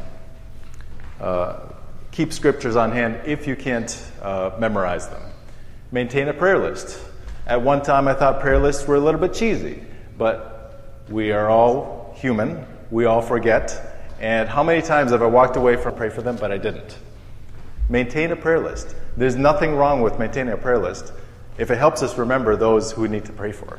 [1.21, 1.61] uh,
[2.11, 5.23] keep scriptures on hand if you can't uh, memorize them.
[5.93, 6.99] Maintain a prayer list.
[7.47, 9.83] At one time, I thought prayer lists were a little bit cheesy,
[10.17, 12.67] but we are all human.
[12.91, 14.11] We all forget.
[14.21, 16.97] And how many times have I walked away from pray for them, but I didn't?
[17.89, 18.95] Maintain a prayer list.
[19.17, 21.13] There's nothing wrong with maintaining a prayer list.
[21.63, 23.79] If it helps us remember those who we need to pray for.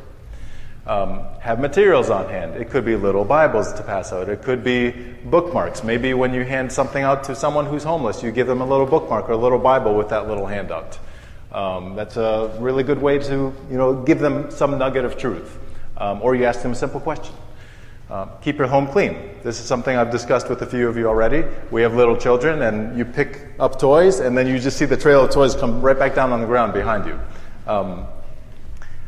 [0.88, 2.56] Um, have materials on hand.
[2.56, 4.30] It could be little Bibles to pass out.
[4.30, 4.92] It could be
[5.26, 5.84] bookmarks.
[5.84, 8.86] Maybe when you hand something out to someone who's homeless, you give them a little
[8.86, 10.98] bookmark or a little Bible with that little handout.
[11.52, 13.34] Um, that's a really good way to,
[13.70, 15.60] you know, give them some nugget of truth.
[15.98, 17.36] Um, or you ask them a simple question.
[18.10, 19.16] Uh, keep your home clean.
[19.44, 21.44] This is something I've discussed with a few of you already.
[21.70, 24.96] We have little children, and you pick up toys, and then you just see the
[24.96, 27.20] trail of toys come right back down on the ground behind you.
[27.68, 28.08] Um,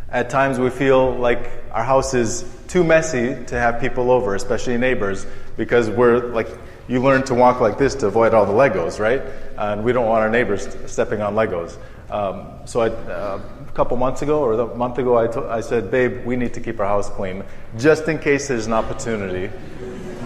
[0.10, 4.78] at times, we feel like our house is too messy to have people over, especially
[4.78, 5.26] neighbors,
[5.58, 6.48] because we're like,
[6.88, 9.22] you learn to walk like this to avoid all the Legos, right?
[9.58, 11.78] And we don't want our neighbors stepping on Legos.
[12.10, 15.90] Um, so I, uh, a couple months ago or a month ago, I, I said,
[15.90, 17.44] babe, we need to keep our house clean,
[17.78, 19.52] just in case there's an opportunity.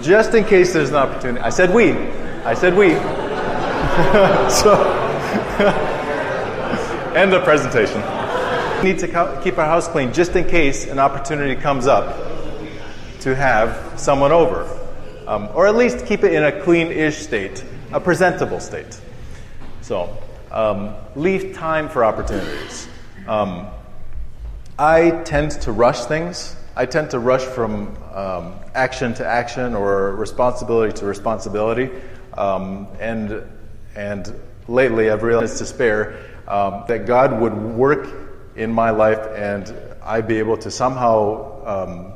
[0.02, 1.40] Just in case there's an opportunity.
[1.42, 1.92] I said we.
[1.94, 2.90] I said we.
[4.50, 4.76] so,
[7.16, 8.02] end of presentation.
[8.80, 12.16] We need to keep our house clean just in case an opportunity comes up
[13.20, 14.74] to have someone over.
[15.28, 17.62] Um, or at least keep it in a clean ish state,
[17.92, 18.98] a presentable state.
[19.82, 20.18] So,
[20.50, 22.88] um, leave time for opportunities.
[23.28, 23.68] Um,
[24.78, 26.56] I tend to rush things.
[26.74, 31.90] I tend to rush from um, action to action or responsibility to responsibility.
[32.38, 33.44] Um, and,
[33.98, 34.34] and
[34.70, 38.29] lately, I've realized to spare um, that God would work
[38.60, 42.12] in my life and I'd be able to somehow um,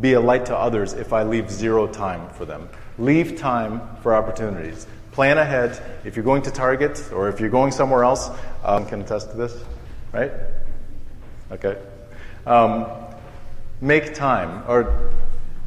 [0.00, 2.68] be a light to others if I leave zero time for them.
[2.98, 4.86] Leave time for opportunities.
[5.10, 5.82] Plan ahead.
[6.04, 8.30] If you're going to Target or if you're going somewhere else,
[8.62, 9.58] um, can attest to this,
[10.12, 10.30] right?
[11.50, 11.76] Okay.
[12.46, 12.86] Um,
[13.80, 15.10] make time or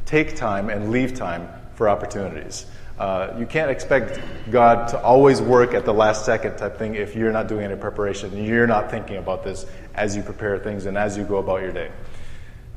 [0.06, 2.64] take time and leave time for opportunities.
[3.00, 7.16] Uh, you can't expect God to always work at the last second type thing if
[7.16, 8.44] you're not doing any preparation.
[8.44, 11.72] You're not thinking about this as you prepare things and as you go about your
[11.72, 11.90] day.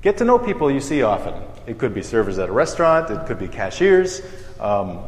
[0.02, 1.34] Get to know people you see often.
[1.68, 4.22] It could be servers at a restaurant, it could be cashiers.
[4.62, 5.02] Um,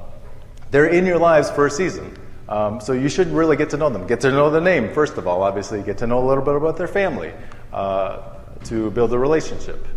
[0.70, 2.18] they're in your lives for a season.
[2.50, 4.08] Um, so you should really get to know them.
[4.08, 5.82] Get to know the name, first of all, obviously.
[5.82, 7.32] Get to know a little bit about their family
[7.72, 8.22] uh,
[8.66, 9.88] to build a relationship.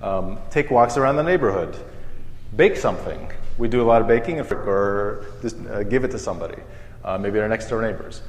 [0.00, 1.76] Um, take walks around the neighborhood.
[2.56, 3.30] Bake something.
[3.58, 6.60] We do a lot of baking, or just uh, give it to somebody,
[7.04, 8.22] uh, maybe our next door neighbors.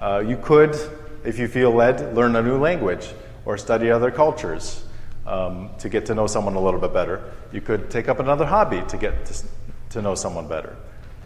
[0.00, 0.76] Uh, you could,
[1.24, 3.08] if you feel led, learn a new language
[3.44, 4.84] or study other cultures
[5.26, 7.32] um, to get to know someone a little bit better.
[7.52, 9.44] You could take up another hobby to get to,
[9.90, 10.76] to know someone better.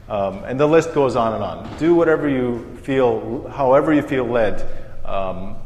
[0.08, 1.78] Um, and the list goes on and on.
[1.78, 4.66] Do whatever you feel, however you feel led
[5.04, 5.56] um,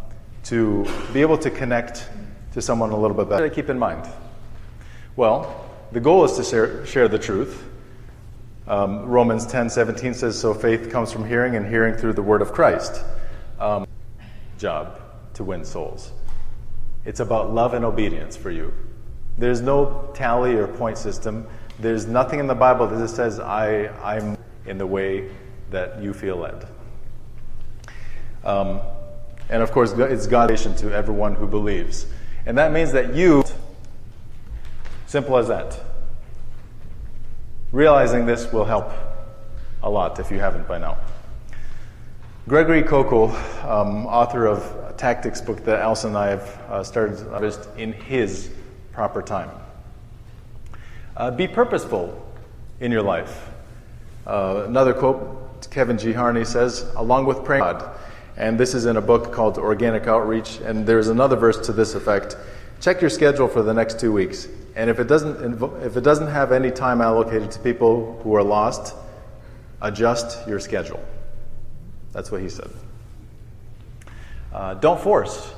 [0.44, 2.08] to be able to connect
[2.52, 3.48] to someone a little bit better.
[3.48, 4.06] Keep in mind.
[5.14, 7.62] Well, the goal is to share, share the truth.
[8.68, 12.42] Um, Romans 10 17 says, So faith comes from hearing, and hearing through the word
[12.42, 13.04] of Christ.
[13.60, 13.86] Um,
[14.58, 15.00] job
[15.34, 16.12] to win souls.
[17.04, 18.72] It's about love and obedience for you.
[19.38, 21.46] There's no tally or point system.
[21.78, 25.30] There's nothing in the Bible that says, I, I'm in the way
[25.70, 26.66] that you feel led.
[28.44, 28.80] Um,
[29.48, 32.06] and of course, it's God's to everyone who believes.
[32.46, 33.44] And that means that you,
[35.06, 35.78] simple as that.
[37.72, 38.92] Realizing this will help
[39.82, 40.98] a lot if you haven't by now.
[42.48, 47.18] Gregory Koukl, um, author of tactics book that Alison and I have uh, started
[47.76, 48.50] in his
[48.92, 49.50] proper time.
[51.16, 52.24] Uh, be purposeful
[52.78, 53.48] in your life.
[54.26, 56.12] Uh, another quote, Kevin G.
[56.12, 57.98] Harney says, along with praying God,
[58.36, 61.94] and this is in a book called Organic Outreach, and there's another verse to this
[61.94, 62.36] effect.
[62.80, 66.28] Check your schedule for the next two weeks, and if it doesn't, if it doesn't
[66.28, 68.94] have any time allocated to people who are lost,
[69.80, 71.02] adjust your schedule.
[72.12, 72.70] That's what he said.
[74.52, 75.52] Uh, don't force.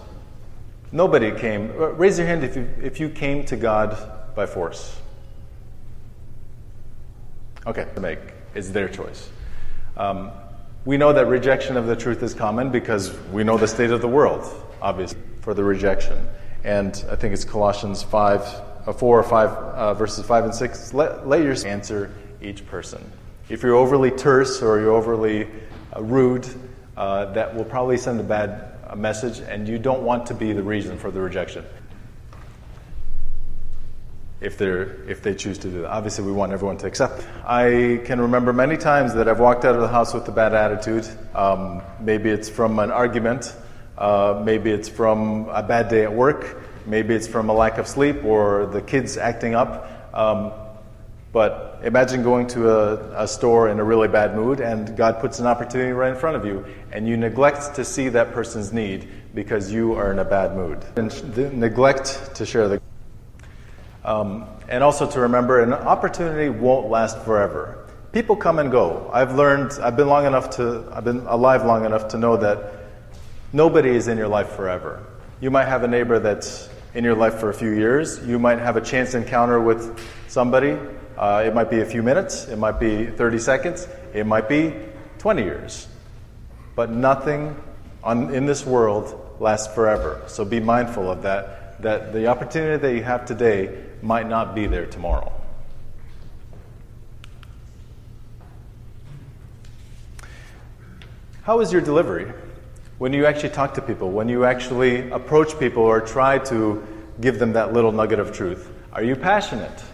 [0.92, 1.72] Nobody came.
[1.76, 3.96] Raise your hand if you, if you came to God
[4.34, 5.00] by force.
[7.66, 8.20] Okay, to make.
[8.54, 9.28] It's their choice.
[9.96, 10.30] Um,
[10.84, 14.00] we know that rejection of the truth is common because we know the state of
[14.00, 14.48] the world,
[14.80, 16.16] obviously, for the rejection.
[16.64, 18.62] And I think it's Colossians 5, uh,
[18.92, 20.94] 4 or 5, uh, verses 5 and 6.
[20.94, 23.04] Let, let your answer each person.
[23.48, 25.48] If you're overly terse or you're overly
[25.96, 26.46] uh, rude,
[26.96, 30.62] uh, that will probably send a bad message, and you don't want to be the
[30.62, 31.64] reason for the rejection
[34.40, 35.90] if, they're, if they choose to do that.
[35.90, 37.26] Obviously, we want everyone to accept.
[37.44, 40.54] I can remember many times that I've walked out of the house with a bad
[40.54, 41.08] attitude.
[41.34, 43.54] Um, maybe it's from an argument,
[43.96, 47.86] uh, maybe it's from a bad day at work, maybe it's from a lack of
[47.86, 49.86] sleep or the kids acting up.
[50.14, 50.52] Um,
[51.30, 55.40] But imagine going to a, a store in a really bad mood and God puts
[55.40, 59.06] an opportunity right in front of you and you neglect to see that person's need
[59.34, 60.78] because you are in a bad mood.
[60.96, 61.12] And
[61.60, 62.80] neglect to share the.
[64.04, 67.84] Um, and also to remember an opportunity won't last forever.
[68.12, 69.10] People come and go.
[69.12, 72.88] I've learned, I've been long enough to, I've been alive long enough to know that
[73.52, 75.04] nobody is in your life forever.
[75.40, 78.20] You might have a neighbor that's in your life for a few years.
[78.26, 80.76] You might have a chance encounter with somebody
[81.18, 84.72] uh, it might be a few minutes, it might be 30 seconds, it might be
[85.18, 85.88] 20 years.
[86.76, 87.56] But nothing
[88.04, 90.22] on, in this world lasts forever.
[90.28, 94.68] So be mindful of that, that the opportunity that you have today might not be
[94.68, 95.32] there tomorrow.
[101.42, 102.32] How is your delivery?
[102.98, 106.84] When you actually talk to people, when you actually approach people or try to
[107.20, 109.84] give them that little nugget of truth, are you passionate?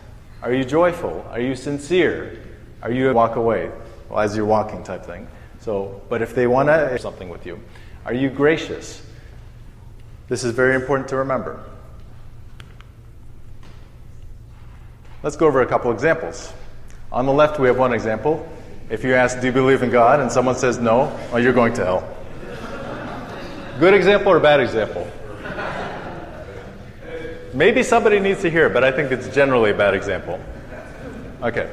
[0.43, 1.25] Are you joyful?
[1.31, 2.39] Are you sincere?
[2.83, 3.71] Are you walk away
[4.09, 5.29] well, as you're walking type thing?
[5.61, 7.61] So, but if they want to something with you,
[8.07, 9.03] are you gracious?
[10.29, 11.63] This is very important to remember.
[15.23, 16.53] Let's go over a couple examples.
[17.13, 18.47] On the left, we have one example.
[18.91, 20.21] If you ask, Do you believe in God?
[20.21, 22.17] and someone says no, well, you're going to hell.
[23.79, 25.11] Good example or bad example?
[27.53, 30.41] Maybe somebody needs to hear it, but I think it's generally a bad example.
[31.43, 31.71] Okay.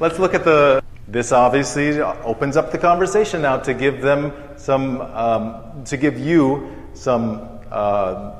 [0.00, 0.82] Let's look at the.
[1.08, 6.76] This obviously opens up the conversation now to give them some, um, to give you
[6.94, 8.32] some, uh,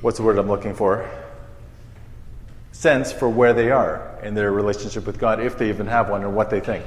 [0.00, 1.08] what's the word I'm looking for?
[2.72, 6.24] Sense for where they are in their relationship with God, if they even have one,
[6.24, 6.84] or what they think.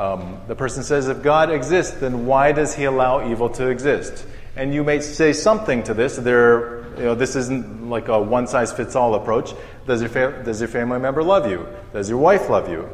[0.00, 4.24] Um, the person says, if God exists, then why does he allow evil to exist?
[4.56, 6.16] And you may say something to this.
[6.16, 9.52] There you know, this isn't like a one size fits all approach.
[9.86, 11.68] Does your, fa- does your family member love you?
[11.92, 12.88] Does your wife love you?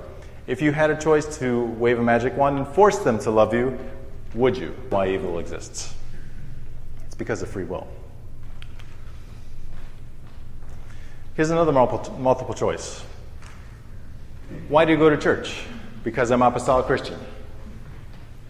[0.48, 3.54] If you had a choice to wave a magic wand and force them to love
[3.54, 3.78] you,
[4.34, 4.74] would you?
[4.90, 5.94] Why evil exists?
[7.06, 7.86] It's because of free will.
[11.34, 13.04] Here's another multiple, multiple choice.
[14.68, 15.66] Why do you go to church?
[16.06, 17.18] Because I'm apostolic Christian.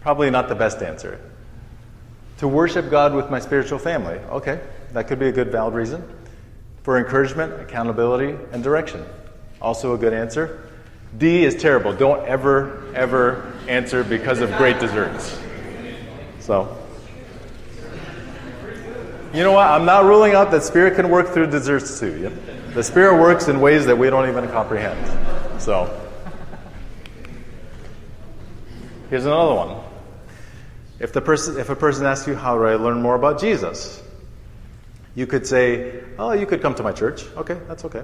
[0.01, 1.19] Probably not the best answer.
[2.37, 4.19] To worship God with my spiritual family.
[4.29, 4.61] Okay,
[4.93, 6.07] that could be a good, valid reason.
[6.83, 9.03] For encouragement, accountability, and direction.
[9.59, 10.69] Also a good answer.
[11.17, 11.95] D is terrible.
[11.95, 15.41] Don't ever, ever answer because of great desserts.
[16.37, 16.77] So,
[19.33, 19.65] you know what?
[19.65, 22.31] I'm not ruling out that Spirit can work through desserts too.
[22.75, 25.59] The Spirit works in ways that we don't even comprehend.
[25.59, 26.06] So,
[29.09, 29.77] here's another one.
[30.99, 34.01] If, the person, if a person asks you, How do I learn more about Jesus?
[35.15, 37.25] You could say, Oh, you could come to my church.
[37.35, 38.03] Okay, that's okay.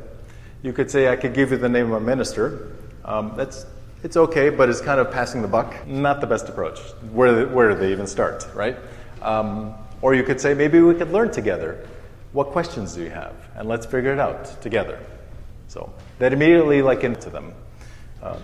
[0.61, 2.71] You could say, I could give you the name of a minister.
[3.03, 3.65] Um, that's,
[4.03, 5.87] it's okay, but it's kind of passing the buck.
[5.87, 6.79] Not the best approach.
[7.11, 8.77] Where, where do they even start, right?
[9.21, 11.87] Um, or you could say, maybe we could learn together.
[12.31, 13.33] What questions do you have?
[13.55, 14.99] And let's figure it out together.
[15.67, 17.53] So that immediately like into them.
[18.21, 18.37] Um,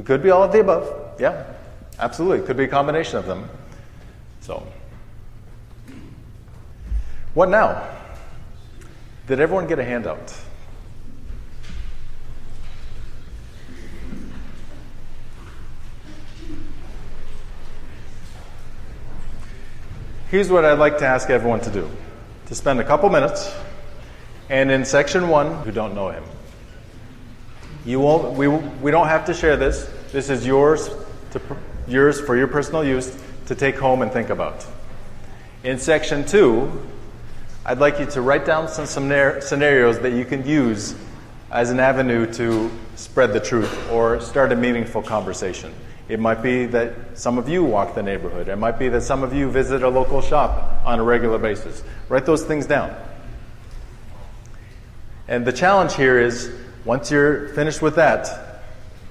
[0.00, 1.20] it could be all of the above.
[1.20, 1.44] Yeah,
[1.98, 2.38] absolutely.
[2.38, 3.50] It could be a combination of them.
[4.40, 4.66] So.
[7.34, 7.86] What now?
[9.26, 10.34] Did everyone get a handout?
[20.30, 21.90] Here's what I'd like to ask everyone to do
[22.46, 23.54] to spend a couple minutes,
[24.48, 26.24] and in section one, who don't know him.
[27.84, 29.90] You won't, we, we don't have to share this.
[30.12, 30.90] This is yours,
[31.32, 31.40] to,
[31.88, 33.16] yours for your personal use
[33.46, 34.66] to take home and think about.
[35.64, 36.86] In section two,
[37.64, 39.08] I'd like you to write down some, some
[39.40, 40.94] scenarios that you can use
[41.50, 45.72] as an avenue to spread the truth or start a meaningful conversation.
[46.08, 48.48] It might be that some of you walk the neighborhood.
[48.48, 51.82] It might be that some of you visit a local shop on a regular basis.
[52.08, 52.94] Write those things down.
[55.28, 56.52] And the challenge here is
[56.84, 58.62] once you're finished with that,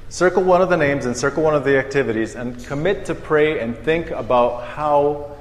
[0.10, 3.60] circle one of the names and circle one of the activities and commit to pray
[3.60, 5.38] and think about how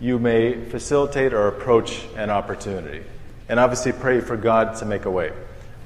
[0.00, 3.04] you may facilitate or approach an opportunity.
[3.48, 5.32] And obviously, pray for God to make a way.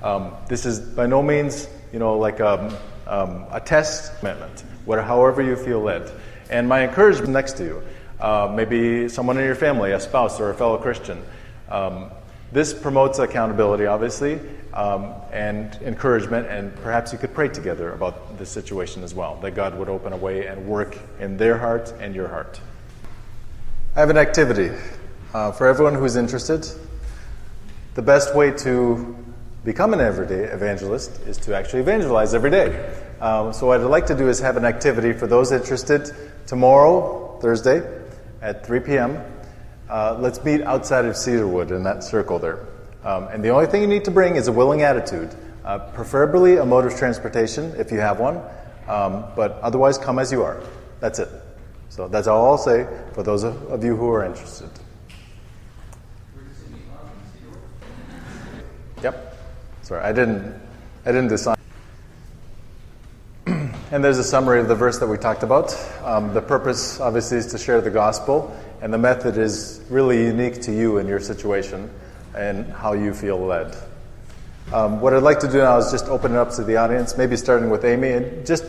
[0.02, 2.76] Um, this is by no means, you know, like a, um,
[3.06, 6.10] um, a test commitment, whatever, however you feel led.
[6.50, 7.82] And my encouragement next to you,
[8.20, 11.22] uh, maybe someone in your family, a spouse or a fellow Christian.
[11.68, 12.10] Um,
[12.52, 14.40] this promotes accountability, obviously,
[14.74, 19.52] um, and encouragement, and perhaps you could pray together about this situation as well, that
[19.52, 22.60] God would open a way and work in their heart and your heart.
[23.94, 24.72] I have an activity
[25.32, 26.66] uh, for everyone who's interested.
[27.94, 29.16] The best way to
[29.64, 32.92] become an everyday evangelist is to actually evangelize every day.
[33.20, 36.10] Um, so, what I'd like to do is have an activity for those interested
[36.48, 37.82] tomorrow, Thursday,
[38.42, 39.22] at 3 p.m.
[39.88, 42.66] Uh, let's meet outside of Cedarwood in that circle there.
[43.04, 45.34] Um, and the only thing you need to bring is a willing attitude,
[45.64, 48.40] uh, preferably a mode of transportation if you have one,
[48.88, 50.62] um, but otherwise, come as you are.
[51.00, 51.28] That's it.
[51.90, 54.70] So, that's all I'll say for those of, of you who are interested.
[59.02, 59.36] Yep.
[59.82, 60.60] Sorry, I didn't.
[61.04, 61.58] I didn't decide.
[63.46, 65.76] and there's a summary of the verse that we talked about.
[66.02, 70.62] Um, the purpose, obviously, is to share the gospel, and the method is really unique
[70.62, 71.90] to you and your situation
[72.34, 73.76] and how you feel led.
[74.72, 77.16] Um, what I'd like to do now is just open it up to the audience,
[77.16, 78.64] maybe starting with Amy, and just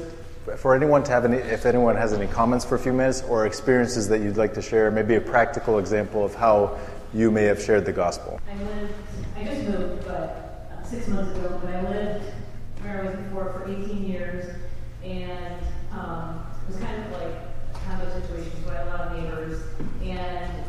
[0.58, 3.46] for anyone to have any, if anyone has any comments for a few minutes or
[3.46, 6.78] experiences that you'd like to share, maybe a practical example of how
[7.14, 8.40] you may have shared the gospel.
[8.50, 8.94] I lived,
[9.38, 12.26] I just moved, but uh, six months ago, but I lived
[12.82, 14.54] where I was before for 18 years,
[15.04, 19.24] and um, it was kind of like condo situation, so I had a lot of
[19.24, 19.62] neighbors,
[20.04, 20.64] and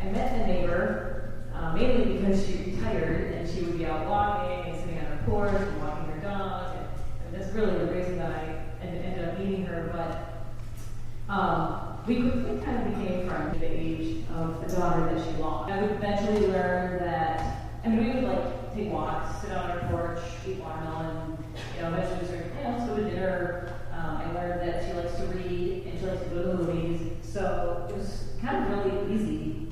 [0.00, 1.21] I met a neighbor
[1.62, 5.22] uh, mainly because she retired, and she would be out walking and sitting on her
[5.24, 6.86] porch and walking her dog, and,
[7.26, 12.60] and that's really the reason that I ended up meeting her, but um, we quickly
[12.64, 15.70] kind of became friends the age of the daughter that she lost.
[15.70, 19.88] I would eventually learn that, I mean, we would like take walks, sit on our
[19.88, 21.38] porch, eat watermelon,
[21.76, 23.72] you know, eventually start, you know, let's go to dinner.
[23.92, 26.54] Um, I learned that she likes to read and she likes to go to the
[26.54, 27.12] movies.
[27.22, 29.68] So it was kind of really easy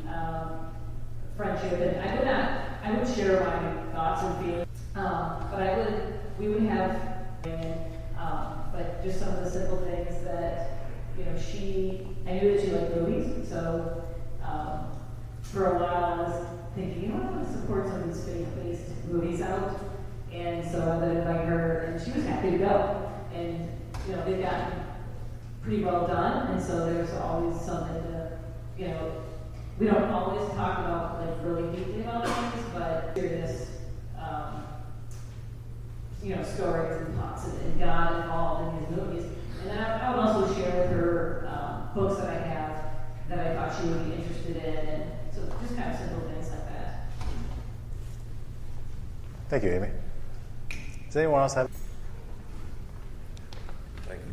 [1.41, 1.81] friendship.
[1.81, 2.51] And I would not,
[2.85, 6.91] I would share my thoughts and feelings, um, but I would, we would have,
[8.19, 10.81] um, but just some of the simple things that
[11.17, 14.05] you know, she, I knew that she liked movies, so
[14.45, 14.87] um,
[15.43, 18.25] for a while I was thinking, you know, I want to support some of these
[18.25, 19.81] faith-based movies out,
[20.33, 23.13] and so I would invite her, and she was happy to go.
[23.35, 23.69] And,
[24.07, 24.73] you know, they've gotten
[25.63, 28.39] pretty well done, and so there's always something to,
[28.79, 29.23] you know,
[29.81, 33.69] we don't always talk about, like, really deeply about things, but serious,
[34.19, 34.63] um,
[36.23, 39.25] you know, stories and thoughts and, and God involved in these movies.
[39.63, 42.85] And then I, I would also share with her um, books that I have
[43.31, 45.03] that I thought she would be interested in, and
[45.33, 47.07] so just kind of simple things like that.
[49.49, 49.89] Thank you, Amy.
[51.07, 51.71] Does anyone else have?
[54.07, 54.33] Thank you.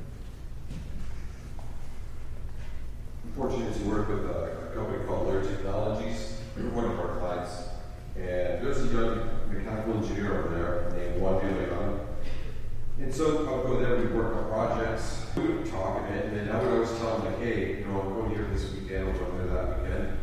[3.24, 4.57] I'm fortunate to work with a,
[5.28, 6.34] a company called Lair Technologies.
[6.74, 7.70] One of our clients,
[8.16, 12.00] and there's a young mechanical engineer over there named Juan Young.
[13.00, 16.26] And so I would go there, we'd work on projects, we would talk a bit,
[16.26, 18.74] and then I would always tell him, like, hey, you know, I'm going here this
[18.74, 20.18] weekend, or going there that weekend.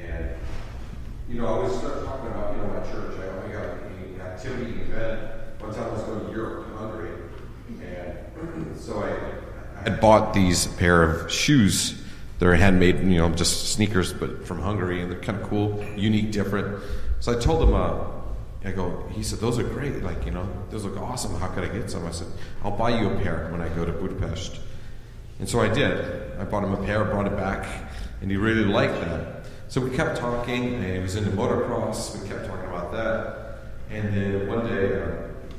[0.00, 0.30] And,
[1.28, 3.18] you know, I would start talking about, you know, my church.
[3.20, 5.20] I, I got an activity, event.
[5.60, 7.10] One time I was going to Europe, to Hungary.
[7.80, 12.02] And so I, I had bought these pair of shoes.
[12.44, 16.30] They're handmade, you know, just sneakers, but from Hungary, and they're kind of cool, unique,
[16.30, 16.78] different.
[17.20, 18.04] So I told him, uh,
[18.66, 20.02] I go, he said, those are great.
[20.02, 21.34] Like, you know, those look awesome.
[21.36, 22.04] How could I get some?
[22.04, 22.26] I said,
[22.62, 24.60] I'll buy you a pair when I go to Budapest.
[25.38, 26.38] And so I did.
[26.38, 27.66] I bought him a pair, brought it back,
[28.20, 29.46] and he really liked that.
[29.68, 32.20] So we kept talking, and he was into motocross.
[32.20, 33.56] We kept talking about that.
[33.88, 35.12] And then one day, uh,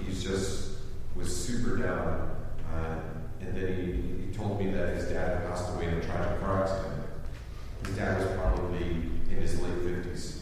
[0.06, 0.70] he just
[1.16, 2.30] was super down.
[2.72, 3.00] Uh,
[3.42, 6.64] and then he, he told me that his dad passed away in a tragic car
[6.64, 7.04] accident.
[7.86, 8.86] His dad was probably
[9.30, 10.42] in his late 50s.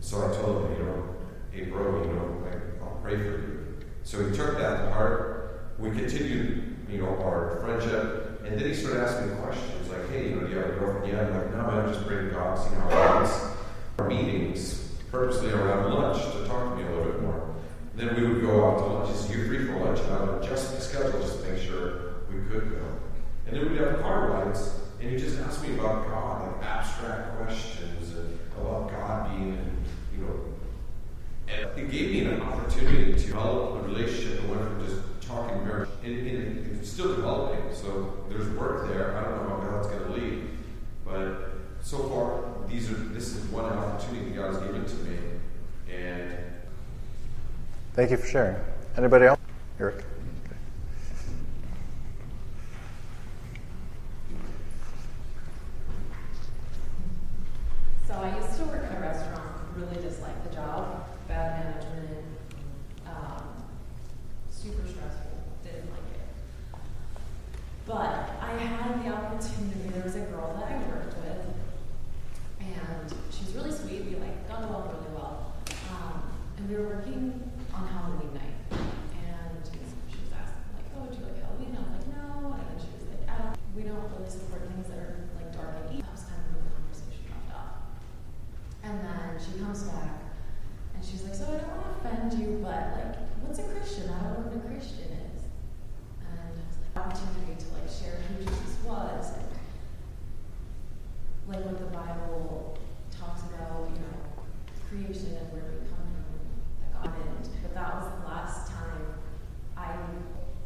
[0.00, 1.14] So I told him, you know,
[1.50, 2.42] hey, bro, you know,
[2.82, 3.76] I'll pray for you.
[4.04, 5.60] So he took that to.
[5.78, 8.42] We continued, you know, our friendship.
[8.44, 11.10] And then he started asking questions like, hey, you know, do you have a girlfriend?
[11.10, 13.56] Yeah, I'm like, no, I'm just bringing God, see how it goes.
[13.98, 17.54] Our meetings, purposely around lunch, to talk to me a little bit more.
[17.96, 19.10] Then we would go out to lunch.
[19.10, 20.00] He said, you're free for lunch.
[20.00, 22.03] And I would adjust the schedule just to make sure
[22.34, 23.00] we could go.
[23.46, 24.80] And then we'd have car rides.
[25.00, 30.24] And he'd just ask me about God, like abstract questions and about God being, you
[30.24, 30.40] know,
[31.46, 35.62] and it gave me an opportunity to develop a relationship that went from just talking
[35.64, 37.74] marriage, and, and it's still developing.
[37.74, 39.16] So there's work there.
[39.16, 40.48] I don't know how God's going to lead,
[41.04, 41.50] but
[41.82, 45.18] so far these are this is one opportunity God has given to me,
[45.92, 46.34] and
[47.92, 48.56] thank you for sharing.
[48.96, 49.40] Anybody else?
[49.78, 50.04] Eric.
[58.06, 59.42] So I used to work in a restaurant,
[59.76, 62.26] really disliked the job, bad management,
[63.06, 63.42] um,
[64.50, 66.80] super stressful, didn't like it.
[67.86, 71.46] But I had the opportunity, there was a girl that I worked with,
[72.60, 75.54] and she was really sweet, we like got along really well.
[75.90, 76.22] Um,
[76.58, 77.88] and we were working on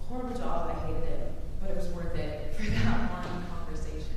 [0.08, 0.70] horrible job.
[0.70, 4.16] I hated it, but it was worth it for that one conversation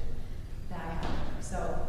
[0.70, 1.42] that I had with her.
[1.42, 1.88] So,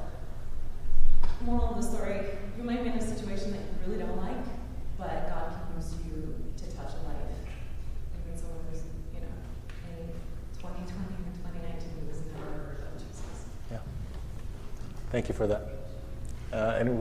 [1.45, 2.21] moral of the story:
[2.59, 4.45] you might be in a situation that you really don't like,
[4.99, 7.31] but God can use you to touch a life.
[8.27, 8.83] Even someone who's,
[9.15, 9.35] you know,
[9.87, 10.11] in
[10.59, 13.47] 2020 or 2019 who has never heard of Jesus.
[13.71, 13.79] Yeah.
[15.13, 15.69] Thank you for that.
[16.55, 16.97] Uh, any,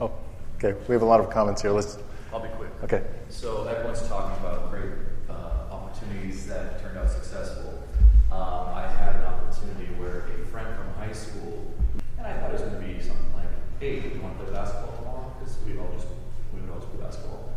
[0.00, 0.12] oh,
[0.56, 0.78] okay.
[0.86, 1.72] We have a lot of comments here.
[1.72, 1.98] Let's.
[2.32, 2.70] I'll be quick.
[2.84, 3.02] Okay.
[3.28, 4.92] So everyone's talking about great
[5.28, 7.82] uh, opportunities that turned out successful.
[8.30, 11.74] Um, I had an opportunity where a friend from high school,
[12.18, 13.50] and I thought it was going to be something like,
[13.80, 16.06] "Hey, do you want to play basketball tomorrow?" Because we all just
[16.54, 17.50] we would always play basketball.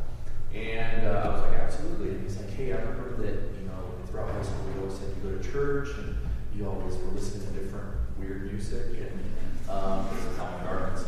[0.56, 3.94] And uh, I was like, "Absolutely." And he's like, "Hey, I remember that you know
[4.10, 6.18] throughout high school we always said you go to church and
[6.58, 10.08] you always were listening to different weird music and um,
[10.38, 11.06] common gardens.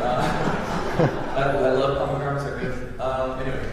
[0.00, 0.04] uh,
[1.36, 2.44] I, I love common gardens.
[2.44, 3.00] Are good.
[3.00, 3.64] Um, anyway,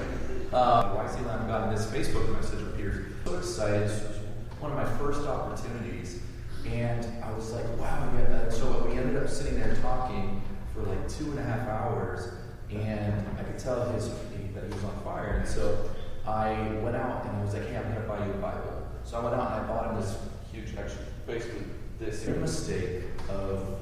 [0.53, 3.05] um, YC Lamb got this Facebook message appears.
[3.25, 3.83] So excited.
[3.89, 4.17] This was
[4.59, 6.21] one of my first opportunities,
[6.67, 8.35] and I was like, "Wow!" Yeah.
[8.35, 10.41] uh, So we ended up sitting there talking
[10.73, 12.33] for like two and a half hours,
[12.69, 14.09] and I could tell his
[14.53, 15.37] that he was on fire.
[15.39, 15.89] And so
[16.27, 16.51] I
[16.83, 19.17] went out and I was like, "Hey, I'm going to buy you a Bible." So
[19.17, 20.17] I went out and I bought him this
[20.51, 21.63] huge, actually, basically
[21.99, 23.79] this mistake of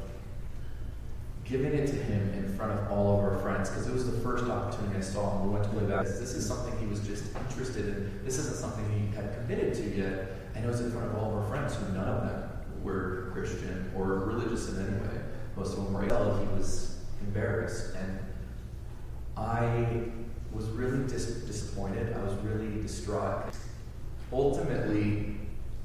[1.45, 4.19] giving it to him in front of all of our friends because it was the
[4.19, 6.19] first opportunity I saw and we went to play basketball.
[6.21, 8.21] This is something he was just interested in.
[8.23, 10.31] This isn't something he had committed to yet.
[10.53, 12.49] And it was in front of all of our friends who none of them
[12.83, 15.21] were Christian or religious in any way.
[15.55, 16.01] Most of them were.
[16.01, 18.19] He was embarrassed and
[19.35, 20.03] I
[20.53, 22.15] was really dis- disappointed.
[22.15, 23.55] I was really distraught.
[24.31, 25.38] Ultimately,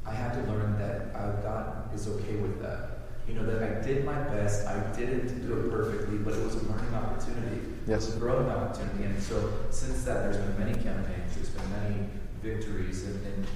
[0.06, 2.90] I had to learn that uh, God is okay with that.
[3.26, 4.66] You know, that I did my best.
[4.66, 7.60] I didn't do it perfectly, but it was a learning opportunity.
[7.86, 8.02] Yes.
[8.02, 9.04] It was a growing opportunity.
[9.04, 12.06] And so since that, there's been many campaigns, there's been many
[12.42, 13.46] victories, and, and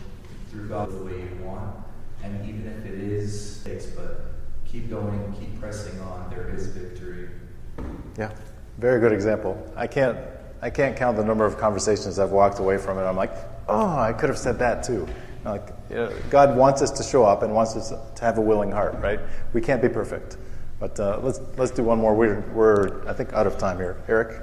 [0.50, 1.76] through God the way you want.
[2.22, 4.32] And even if it is mistakes, but
[4.64, 7.28] keep going, keep pressing on, there is victory.
[8.18, 8.32] Yeah.
[8.78, 9.60] Very good example.
[9.76, 10.16] I can't.
[10.60, 13.02] I can't count the number of conversations I've walked away from it.
[13.02, 13.32] I'm like,
[13.68, 15.06] oh, I could have said that too.
[15.44, 18.40] Like, you know, God wants us to show up and wants us to have a
[18.40, 19.20] willing heart, right?
[19.52, 20.36] We can't be perfect,
[20.78, 22.14] but uh, let's let's do one more.
[22.14, 23.96] We're we're I think out of time here.
[24.06, 24.42] Eric.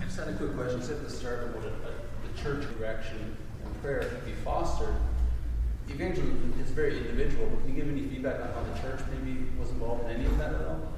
[0.00, 0.80] I just had a quick question.
[0.80, 4.96] You said at the start about a, the church direction and prayer can be fostered.
[5.88, 9.46] Evangelism is very individual, but can you give any feedback on how the church maybe
[9.60, 10.92] was involved in any of that at all?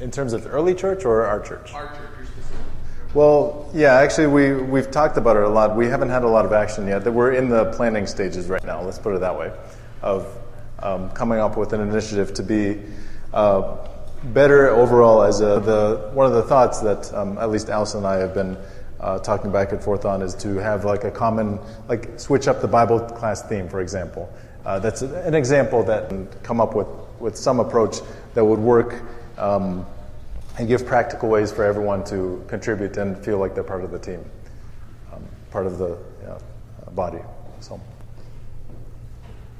[0.00, 1.72] In terms of early church or our church?
[1.72, 2.23] Our church.
[3.14, 5.76] Well, yeah, actually, we, we've talked about it a lot.
[5.76, 7.04] We haven't had a lot of action yet.
[7.04, 9.52] We're in the planning stages right now, let's put it that way,
[10.02, 10.26] of
[10.80, 12.82] um, coming up with an initiative to be
[13.32, 13.76] uh,
[14.24, 18.04] better overall as a, the, one of the thoughts that um, at least Alice and
[18.04, 18.58] I have been
[18.98, 22.60] uh, talking back and forth on is to have like a common, like switch up
[22.60, 24.28] the Bible class theme, for example.
[24.66, 26.12] Uh, that's an example that
[26.42, 26.88] come up with,
[27.20, 27.98] with some approach
[28.34, 29.04] that would work
[29.38, 29.86] um,
[30.58, 33.98] and give practical ways for everyone to contribute and feel like they're part of the
[33.98, 34.24] team,
[35.12, 35.98] um, part of the
[36.94, 37.18] body.
[37.60, 37.80] So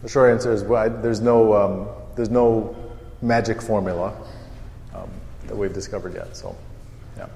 [0.03, 2.77] the short answer is well, I, there's no um, there's no
[3.23, 4.15] magic formula
[4.95, 5.11] um,
[5.47, 6.37] that we've discovered yet.
[6.37, 6.57] So
[7.17, 7.29] yeah.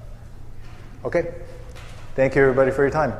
[1.03, 1.33] Okay.
[2.15, 3.13] Thank you everybody for your time.